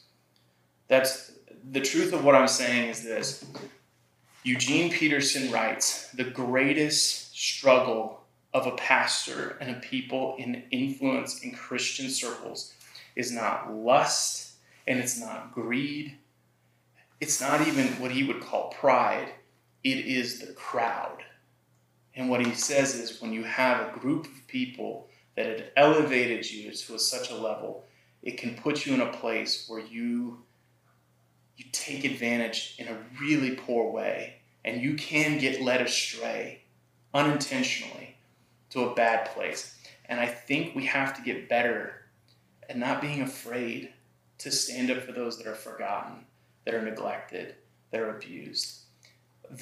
That's 0.87 1.31
the 1.71 1.81
truth 1.81 2.13
of 2.13 2.23
what 2.23 2.35
I'm 2.35 2.47
saying 2.47 2.89
is 2.89 3.03
this. 3.03 3.45
Eugene 4.43 4.91
Peterson 4.91 5.51
writes 5.51 6.09
The 6.11 6.25
greatest 6.25 7.35
struggle 7.35 8.21
of 8.53 8.67
a 8.67 8.75
pastor 8.75 9.57
and 9.59 9.75
a 9.75 9.79
people 9.79 10.35
in 10.37 10.63
influence 10.69 11.41
in 11.41 11.51
Christian 11.51 12.09
circles 12.09 12.73
is 13.15 13.31
not 13.31 13.73
lust 13.73 14.51
and 14.85 14.99
it's 14.99 15.19
not 15.19 15.53
greed. 15.53 16.17
It's 17.21 17.39
not 17.39 17.65
even 17.67 17.87
what 18.01 18.11
he 18.11 18.25
would 18.25 18.41
call 18.41 18.69
pride. 18.79 19.29
It 19.83 20.05
is 20.05 20.39
the 20.39 20.53
crowd. 20.53 21.23
And 22.15 22.29
what 22.29 22.45
he 22.45 22.53
says 22.53 22.95
is 22.95 23.21
when 23.21 23.33
you 23.33 23.43
have 23.43 23.81
a 23.87 23.99
group 23.99 24.25
of 24.25 24.47
people 24.47 25.09
that 25.35 25.45
had 25.45 25.71
elevated 25.75 26.49
you 26.49 26.71
to 26.71 26.99
such 26.99 27.31
a 27.31 27.35
level, 27.35 27.85
it 28.21 28.37
can 28.37 28.55
put 28.55 28.85
you 28.85 28.93
in 28.93 29.01
a 29.01 29.11
place 29.11 29.65
where 29.67 29.79
you 29.79 30.43
you 31.55 31.65
take 31.71 32.03
advantage 32.03 32.75
in 32.79 32.87
a 32.87 32.97
really 33.21 33.51
poor 33.51 33.91
way 33.91 34.35
and 34.65 34.81
you 34.81 34.95
can 34.95 35.37
get 35.37 35.61
led 35.61 35.81
astray 35.81 36.61
unintentionally 37.13 38.15
to 38.71 38.85
a 38.85 38.95
bad 38.95 39.29
place. 39.35 39.77
And 40.05 40.19
I 40.19 40.25
think 40.25 40.75
we 40.75 40.85
have 40.85 41.15
to 41.15 41.21
get 41.21 41.49
better 41.49 42.05
at 42.67 42.77
not 42.77 43.01
being 43.01 43.21
afraid 43.21 43.93
to 44.39 44.51
stand 44.51 44.89
up 44.89 45.03
for 45.03 45.11
those 45.11 45.37
that 45.37 45.47
are 45.47 45.55
forgotten, 45.55 46.25
that 46.65 46.73
are 46.73 46.81
neglected, 46.81 47.55
that 47.91 48.01
are 48.01 48.15
abused. 48.15 48.82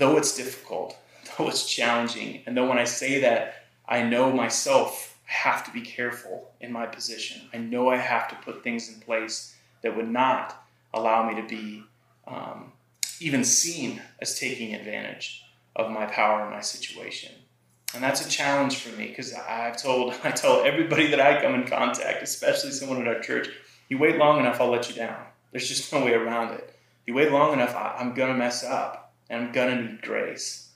Though 0.01 0.17
it's 0.17 0.35
difficult, 0.35 0.97
though 1.37 1.47
it's 1.47 1.69
challenging, 1.69 2.41
and 2.47 2.57
though 2.57 2.67
when 2.67 2.79
I 2.79 2.85
say 2.85 3.21
that, 3.21 3.67
I 3.87 4.01
know 4.01 4.31
myself 4.31 5.15
I 5.29 5.31
have 5.31 5.63
to 5.65 5.71
be 5.71 5.81
careful 5.81 6.49
in 6.59 6.71
my 6.71 6.87
position. 6.87 7.43
I 7.53 7.57
know 7.59 7.89
I 7.89 7.97
have 7.97 8.27
to 8.29 8.35
put 8.37 8.63
things 8.63 8.89
in 8.89 8.99
place 8.99 9.55
that 9.83 9.95
would 9.95 10.09
not 10.09 10.65
allow 10.91 11.29
me 11.29 11.39
to 11.39 11.47
be 11.47 11.83
um, 12.25 12.71
even 13.19 13.43
seen 13.43 14.01
as 14.19 14.39
taking 14.39 14.73
advantage 14.73 15.43
of 15.75 15.91
my 15.91 16.07
power 16.07 16.41
and 16.41 16.49
my 16.49 16.61
situation. 16.61 17.33
And 17.93 18.03
that's 18.03 18.25
a 18.25 18.29
challenge 18.29 18.77
for 18.77 18.97
me 18.97 19.09
because 19.09 19.35
I've 19.35 19.79
told 19.79 20.15
I 20.23 20.31
tell 20.31 20.63
everybody 20.63 21.11
that 21.11 21.21
I 21.21 21.39
come 21.43 21.53
in 21.53 21.67
contact, 21.67 22.23
especially 22.23 22.71
someone 22.71 22.99
at 23.01 23.07
our 23.07 23.21
church, 23.21 23.49
you 23.87 23.99
wait 23.99 24.17
long 24.17 24.39
enough, 24.39 24.59
I'll 24.59 24.71
let 24.71 24.89
you 24.89 24.95
down. 24.95 25.23
There's 25.51 25.67
just 25.67 25.93
no 25.93 26.03
way 26.03 26.15
around 26.15 26.55
it. 26.55 26.75
You 27.05 27.13
wait 27.13 27.31
long 27.31 27.53
enough, 27.53 27.75
I'm 27.75 28.15
gonna 28.15 28.33
mess 28.33 28.63
up, 28.63 29.10
and 29.31 29.47
I'm 29.47 29.51
gonna 29.53 29.81
need 29.81 30.01
grace. 30.01 30.69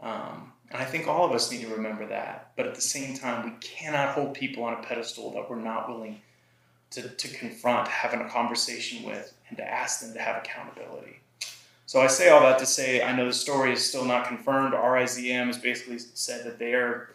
Um, 0.00 0.52
and 0.70 0.82
I 0.82 0.84
think 0.84 1.06
all 1.06 1.24
of 1.24 1.32
us 1.32 1.52
need 1.52 1.60
to 1.60 1.68
remember 1.68 2.06
that. 2.06 2.52
But 2.56 2.66
at 2.66 2.74
the 2.74 2.80
same 2.80 3.16
time, 3.16 3.44
we 3.44 3.52
cannot 3.60 4.14
hold 4.14 4.34
people 4.34 4.64
on 4.64 4.72
a 4.72 4.82
pedestal 4.82 5.30
that 5.34 5.48
we're 5.48 5.60
not 5.60 5.88
willing 5.88 6.20
to, 6.90 7.08
to 7.08 7.28
confront, 7.28 7.86
having 7.86 8.20
a 8.20 8.28
conversation 8.28 9.04
with, 9.04 9.32
and 9.48 9.58
to 9.58 9.64
ask 9.64 10.00
them 10.00 10.14
to 10.14 10.20
have 10.20 10.38
accountability. 10.38 11.20
So 11.84 12.00
I 12.00 12.08
say 12.08 12.30
all 12.30 12.40
that 12.40 12.58
to 12.58 12.66
say 12.66 13.02
I 13.02 13.14
know 13.14 13.26
the 13.26 13.32
story 13.32 13.72
is 13.72 13.84
still 13.84 14.04
not 14.04 14.26
confirmed. 14.26 14.72
RZIM 14.74 15.46
has 15.46 15.58
basically 15.58 15.98
said 15.98 16.44
that 16.44 16.58
they 16.58 16.72
are 16.72 17.10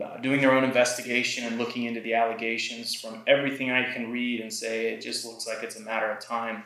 uh, 0.00 0.18
doing 0.18 0.40
their 0.40 0.52
own 0.52 0.64
investigation 0.64 1.44
and 1.44 1.58
looking 1.58 1.84
into 1.84 2.00
the 2.00 2.14
allegations. 2.14 2.94
From 2.94 3.22
everything 3.26 3.70
I 3.70 3.90
can 3.92 4.12
read 4.12 4.40
and 4.40 4.52
say, 4.52 4.92
it 4.92 5.00
just 5.00 5.24
looks 5.24 5.48
like 5.48 5.62
it's 5.62 5.76
a 5.76 5.82
matter 5.82 6.10
of 6.10 6.20
time 6.20 6.62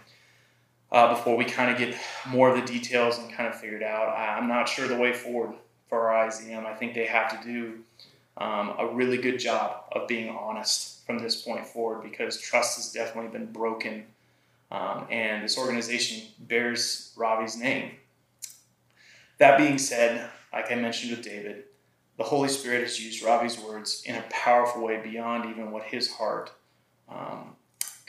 uh, 0.91 1.15
before 1.15 1.37
we 1.37 1.45
kind 1.45 1.71
of 1.71 1.79
get 1.79 1.97
more 2.29 2.49
of 2.49 2.57
the 2.57 2.73
details 2.73 3.19
and 3.19 3.33
kind 3.33 3.49
of 3.49 3.59
figured 3.59 3.83
out. 3.83 4.17
I'm 4.17 4.49
not 4.49 4.69
sure 4.69 4.89
the 4.89 4.97
way 4.97 5.13
forward 5.13 5.55
for 5.89 6.07
RZIM. 6.07 6.65
I 6.65 6.75
think 6.75 6.95
they 6.95 7.07
have 7.07 7.41
to 7.41 7.47
do 7.47 7.79
um, 8.37 8.75
a 8.79 8.87
really 8.87 9.19
good 9.19 9.39
job 9.39 9.85
of 9.93 10.09
being 10.09 10.31
honest 10.31 11.05
from 11.07 11.19
this 11.19 11.43
point 11.43 11.67
forward 11.67 12.03
because 12.03 12.41
trust 12.41 12.77
has 12.77 12.93
definitely 12.93 13.31
been 13.31 13.53
broken 13.53 14.05
um, 14.71 15.07
and 15.11 15.43
this 15.43 15.59
organization 15.59 16.29
bears 16.41 17.13
Ravi's 17.17 17.57
name. 17.57 17.93
That 19.39 19.57
being 19.57 19.79
said, 19.79 20.29
like 20.53 20.71
I 20.71 20.75
mentioned 20.75 21.17
with 21.17 21.25
David, 21.25 21.65
the 22.17 22.25
Holy 22.25 22.49
Spirit 22.49 22.83
has 22.83 23.03
used 23.03 23.25
Ravi's 23.25 23.59
words 23.59 24.03
in 24.05 24.17
a 24.17 24.25
powerful 24.31 24.83
way 24.83 25.01
beyond 25.01 25.49
even 25.49 25.71
what 25.71 25.85
his 25.85 26.11
heart 26.13 26.53
um, 27.09 27.57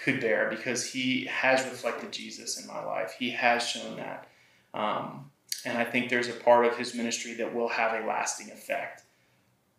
could 0.03 0.21
bear 0.21 0.49
because 0.49 0.91
he 0.91 1.25
has 1.25 1.65
reflected 1.65 2.11
Jesus 2.11 2.59
in 2.61 2.67
my 2.67 2.83
life. 2.83 3.15
He 3.17 3.31
has 3.31 3.67
shown 3.67 3.97
that. 3.97 4.27
Um, 4.73 5.31
and 5.65 5.77
I 5.77 5.83
think 5.83 6.09
there's 6.09 6.29
a 6.29 6.33
part 6.33 6.65
of 6.65 6.77
his 6.77 6.95
ministry 6.95 7.33
that 7.35 7.53
will 7.53 7.69
have 7.69 8.01
a 8.01 8.05
lasting 8.05 8.49
effect. 8.49 9.03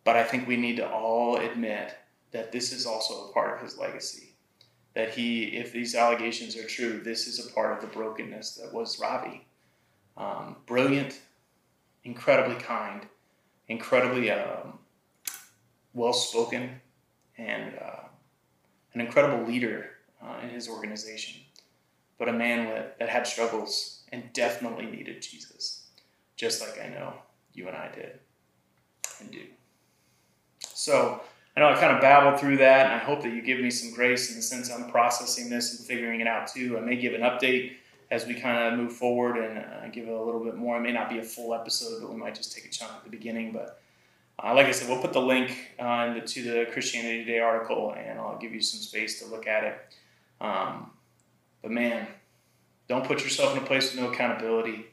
But 0.03 0.15
I 0.15 0.23
think 0.23 0.47
we 0.47 0.57
need 0.57 0.77
to 0.77 0.89
all 0.89 1.37
admit 1.37 1.97
that 2.31 2.51
this 2.51 2.71
is 2.71 2.85
also 2.85 3.27
a 3.27 3.33
part 3.33 3.55
of 3.55 3.63
his 3.63 3.77
legacy 3.77 4.31
that 4.93 5.13
he, 5.13 5.43
if 5.57 5.71
these 5.71 5.95
allegations 5.95 6.57
are 6.57 6.65
true, 6.65 6.99
this 6.99 7.27
is 7.27 7.45
a 7.45 7.53
part 7.53 7.73
of 7.73 7.81
the 7.81 7.87
brokenness 7.87 8.55
that 8.55 8.73
was 8.73 8.99
Ravi. 8.99 9.45
Um, 10.17 10.57
brilliant, 10.65 11.19
incredibly 12.03 12.61
kind, 12.61 13.07
incredibly 13.67 14.31
um, 14.31 14.79
well 15.93 16.13
spoken, 16.13 16.81
and 17.37 17.73
uh, 17.79 18.03
an 18.93 19.01
incredible 19.01 19.45
leader 19.45 19.91
uh, 20.23 20.39
in 20.43 20.49
his 20.49 20.67
organization, 20.67 21.41
but 22.17 22.29
a 22.29 22.33
man 22.33 22.69
with, 22.69 22.85
that 22.99 23.09
had 23.09 23.25
struggles 23.27 24.03
and 24.11 24.23
definitely 24.33 24.85
needed 24.85 25.21
Jesus, 25.21 25.87
just 26.35 26.61
like 26.61 26.83
I 26.83 26.89
know 26.89 27.13
you 27.53 27.67
and 27.67 27.75
I 27.75 27.89
did 27.93 28.19
and 29.19 29.31
do. 29.31 29.43
So, 30.59 31.21
I 31.55 31.59
know 31.59 31.69
I 31.69 31.73
kind 31.75 31.93
of 31.93 32.01
babbled 32.01 32.39
through 32.39 32.57
that, 32.57 32.85
and 32.85 32.95
I 32.95 32.97
hope 32.97 33.21
that 33.23 33.33
you 33.33 33.41
give 33.41 33.59
me 33.59 33.69
some 33.69 33.93
grace 33.93 34.29
in 34.29 34.37
the 34.37 34.41
sense 34.41 34.71
I'm 34.71 34.89
processing 34.89 35.49
this 35.49 35.77
and 35.77 35.85
figuring 35.85 36.21
it 36.21 36.27
out 36.27 36.47
too. 36.47 36.77
I 36.77 36.81
may 36.81 36.95
give 36.95 37.13
an 37.13 37.21
update 37.21 37.73
as 38.09 38.25
we 38.25 38.33
kind 38.33 38.73
of 38.73 38.79
move 38.79 38.93
forward 38.93 39.37
and 39.37 39.57
uh, 39.57 39.87
give 39.89 40.07
it 40.07 40.13
a 40.13 40.21
little 40.21 40.43
bit 40.43 40.55
more. 40.55 40.77
It 40.77 40.81
may 40.81 40.91
not 40.91 41.09
be 41.09 41.19
a 41.19 41.23
full 41.23 41.53
episode, 41.53 42.01
but 42.01 42.11
we 42.11 42.17
might 42.17 42.35
just 42.35 42.53
take 42.53 42.65
a 42.65 42.69
chunk 42.69 42.91
at 42.91 43.03
the 43.03 43.09
beginning. 43.09 43.51
But 43.51 43.81
uh, 44.41 44.53
like 44.53 44.67
I 44.67 44.71
said, 44.71 44.89
we'll 44.89 45.01
put 45.01 45.13
the 45.13 45.21
link 45.21 45.75
uh, 45.79 46.19
to 46.19 46.43
the 46.43 46.67
Christianity 46.71 47.23
Today 47.23 47.39
article, 47.39 47.95
and 47.97 48.19
I'll 48.19 48.37
give 48.37 48.53
you 48.53 48.61
some 48.61 48.81
space 48.81 49.19
to 49.21 49.27
look 49.27 49.47
at 49.47 49.63
it. 49.63 49.77
Um, 50.41 50.89
but 51.61 51.71
man, 51.71 52.07
don't 52.89 53.05
put 53.05 53.23
yourself 53.23 53.55
in 53.55 53.63
a 53.63 53.65
place 53.65 53.91
with 53.91 54.01
no 54.01 54.11
accountability. 54.11 54.87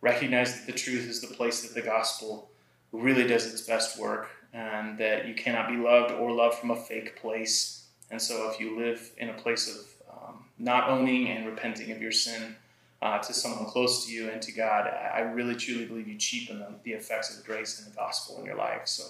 Recognize 0.00 0.54
that 0.54 0.66
the 0.66 0.78
truth 0.78 1.08
is 1.08 1.20
the 1.20 1.34
place 1.34 1.62
that 1.62 1.74
the 1.74 1.86
gospel 1.86 2.50
really 2.92 3.26
does 3.26 3.46
its 3.46 3.62
best 3.62 3.98
work 3.98 4.28
and 4.52 4.98
that 4.98 5.26
you 5.26 5.34
cannot 5.34 5.68
be 5.68 5.76
loved 5.76 6.12
or 6.12 6.32
loved 6.32 6.56
from 6.56 6.70
a 6.70 6.76
fake 6.76 7.16
place. 7.16 7.86
And 8.10 8.20
so, 8.20 8.50
if 8.50 8.58
you 8.58 8.78
live 8.78 9.12
in 9.18 9.28
a 9.28 9.34
place 9.34 9.68
of 9.68 10.12
um, 10.12 10.44
not 10.58 10.88
owning 10.88 11.28
and 11.28 11.46
repenting 11.46 11.92
of 11.92 12.00
your 12.00 12.12
sin 12.12 12.56
uh, 13.02 13.18
to 13.18 13.32
someone 13.32 13.66
close 13.66 14.06
to 14.06 14.12
you 14.12 14.30
and 14.30 14.40
to 14.42 14.52
God, 14.52 14.86
I 14.86 15.20
really 15.20 15.54
truly 15.54 15.84
believe 15.84 16.08
you 16.08 16.16
cheapen 16.16 16.58
the, 16.58 16.68
the 16.84 16.92
effects 16.92 17.36
of 17.36 17.44
grace 17.44 17.78
and 17.78 17.92
the 17.92 17.96
gospel 17.96 18.38
in 18.38 18.46
your 18.46 18.56
life. 18.56 18.82
So, 18.86 19.04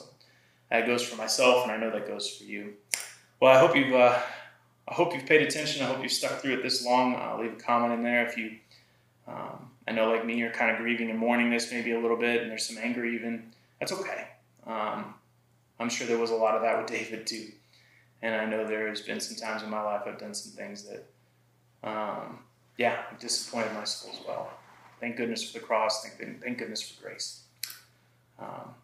that 0.71 0.87
goes 0.87 1.03
for 1.03 1.17
myself, 1.17 1.63
and 1.63 1.73
I 1.73 1.77
know 1.77 1.91
that 1.91 2.07
goes 2.07 2.29
for 2.29 2.45
you. 2.45 2.75
Well, 3.41 3.57
I 3.57 3.61
hope 3.61 3.77
you've 3.77 3.95
uh, 3.95 4.19
I 4.89 4.95
hope 4.95 5.15
you've 5.15 5.27
paid 5.27 5.43
attention. 5.43 5.83
I 5.83 5.87
hope 5.87 6.03
you've 6.03 6.13
stuck 6.13 6.41
through 6.41 6.55
it 6.55 6.63
this 6.63 6.85
long. 6.85 7.15
Uh, 7.15 7.37
leave 7.39 7.53
a 7.53 7.57
comment 7.57 7.93
in 7.93 8.03
there 8.03 8.27
if 8.27 8.37
you. 8.37 8.57
Um, 9.27 9.71
I 9.87 9.93
know, 9.93 10.11
like 10.11 10.25
me, 10.25 10.37
you're 10.37 10.51
kind 10.51 10.71
of 10.71 10.79
grieving 10.79 11.11
and 11.11 11.19
mourning 11.19 11.51
this 11.51 11.71
maybe 11.71 11.93
a 11.93 12.01
little 12.01 12.17
bit, 12.17 12.43
and 12.43 12.51
there's 12.51 12.67
some 12.67 12.79
anger 12.79 13.05
even. 13.05 13.53
That's 13.79 13.93
okay. 13.93 14.29
Um, 14.67 15.15
I'm 15.79 15.89
sure 15.89 16.07
there 16.07 16.19
was 16.19 16.31
a 16.31 16.35
lot 16.35 16.55
of 16.55 16.63
that 16.63 16.79
with 16.79 16.87
David 16.87 17.27
too. 17.27 17.49
And 18.23 18.35
I 18.35 18.45
know 18.47 18.67
there 18.67 18.89
has 18.89 19.01
been 19.01 19.21
some 19.21 19.37
times 19.37 19.63
in 19.63 19.71
my 19.71 19.81
life 19.83 20.03
I've 20.07 20.19
done 20.19 20.35
some 20.35 20.53
things 20.53 20.85
that, 20.85 21.07
um, 21.85 22.41
yeah, 22.77 23.03
disappointed 23.21 23.73
my 23.75 23.85
soul 23.85 24.13
as 24.13 24.27
well. 24.27 24.51
Thank 25.01 25.17
goodness 25.17 25.49
for 25.49 25.59
the 25.59 25.65
cross. 25.65 26.03
Thank, 26.03 26.43
thank 26.43 26.59
goodness 26.59 26.83
for 26.83 27.03
grace. 27.03 27.43
Um, 28.39 28.75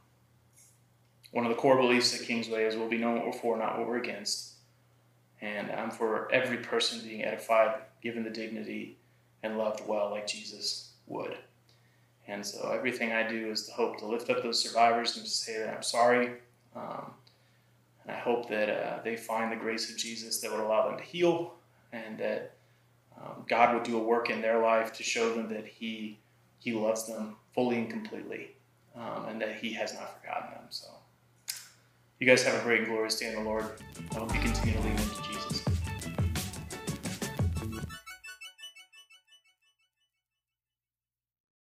one 1.32 1.44
of 1.44 1.50
the 1.50 1.56
core 1.56 1.76
beliefs 1.76 2.18
at 2.18 2.26
Kingsway 2.26 2.64
is 2.64 2.76
we'll 2.76 2.88
be 2.88 2.98
known 2.98 3.16
what 3.16 3.26
we're 3.26 3.32
for, 3.32 3.56
not 3.56 3.78
what 3.78 3.88
we're 3.88 3.98
against. 3.98 4.53
And 5.44 5.70
I'm 5.72 5.90
for 5.90 6.32
every 6.32 6.56
person 6.56 7.06
being 7.06 7.22
edified, 7.22 7.74
given 8.02 8.24
the 8.24 8.30
dignity 8.30 8.96
and 9.42 9.58
loved 9.58 9.86
well 9.86 10.10
like 10.10 10.26
Jesus 10.26 10.92
would. 11.06 11.36
And 12.26 12.44
so 12.44 12.70
everything 12.70 13.12
I 13.12 13.28
do 13.28 13.50
is 13.50 13.66
to 13.66 13.72
hope 13.72 13.98
to 13.98 14.06
lift 14.06 14.30
up 14.30 14.42
those 14.42 14.62
survivors 14.62 15.16
and 15.16 15.24
to 15.26 15.30
say 15.30 15.58
that 15.58 15.68
I'm 15.68 15.82
sorry. 15.82 16.32
Um, 16.74 17.10
and 18.02 18.16
I 18.16 18.18
hope 18.18 18.48
that 18.48 18.70
uh, 18.70 19.02
they 19.04 19.16
find 19.16 19.52
the 19.52 19.56
grace 19.56 19.90
of 19.90 19.98
Jesus 19.98 20.40
that 20.40 20.50
would 20.50 20.60
allow 20.60 20.88
them 20.88 20.96
to 20.96 21.04
heal 21.04 21.52
and 21.92 22.16
that 22.18 22.54
um, 23.20 23.44
God 23.46 23.74
would 23.74 23.82
do 23.82 23.98
a 23.98 24.02
work 24.02 24.30
in 24.30 24.40
their 24.40 24.62
life 24.62 24.94
to 24.94 25.02
show 25.02 25.34
them 25.34 25.50
that 25.50 25.66
He, 25.66 26.18
he 26.58 26.72
loves 26.72 27.06
them 27.06 27.36
fully 27.54 27.76
and 27.76 27.90
completely 27.90 28.52
um, 28.96 29.26
and 29.28 29.42
that 29.42 29.56
He 29.56 29.74
has 29.74 29.92
not 29.92 30.18
forgotten 30.18 30.52
them. 30.52 30.64
So 30.70 30.86
you 32.20 32.26
guys 32.26 32.44
have 32.44 32.60
a 32.60 32.62
great 32.62 32.80
and 32.80 32.88
glorious 32.88 33.18
day 33.18 33.28
in 33.28 33.34
the 33.34 33.40
Lord. 33.40 33.64
I 34.12 34.14
hope 34.14 34.34
you 34.34 34.40
continue 34.40 34.74
to 34.74 34.80
lean 34.80 34.92
into 34.92 35.22
Jesus. 35.22 35.63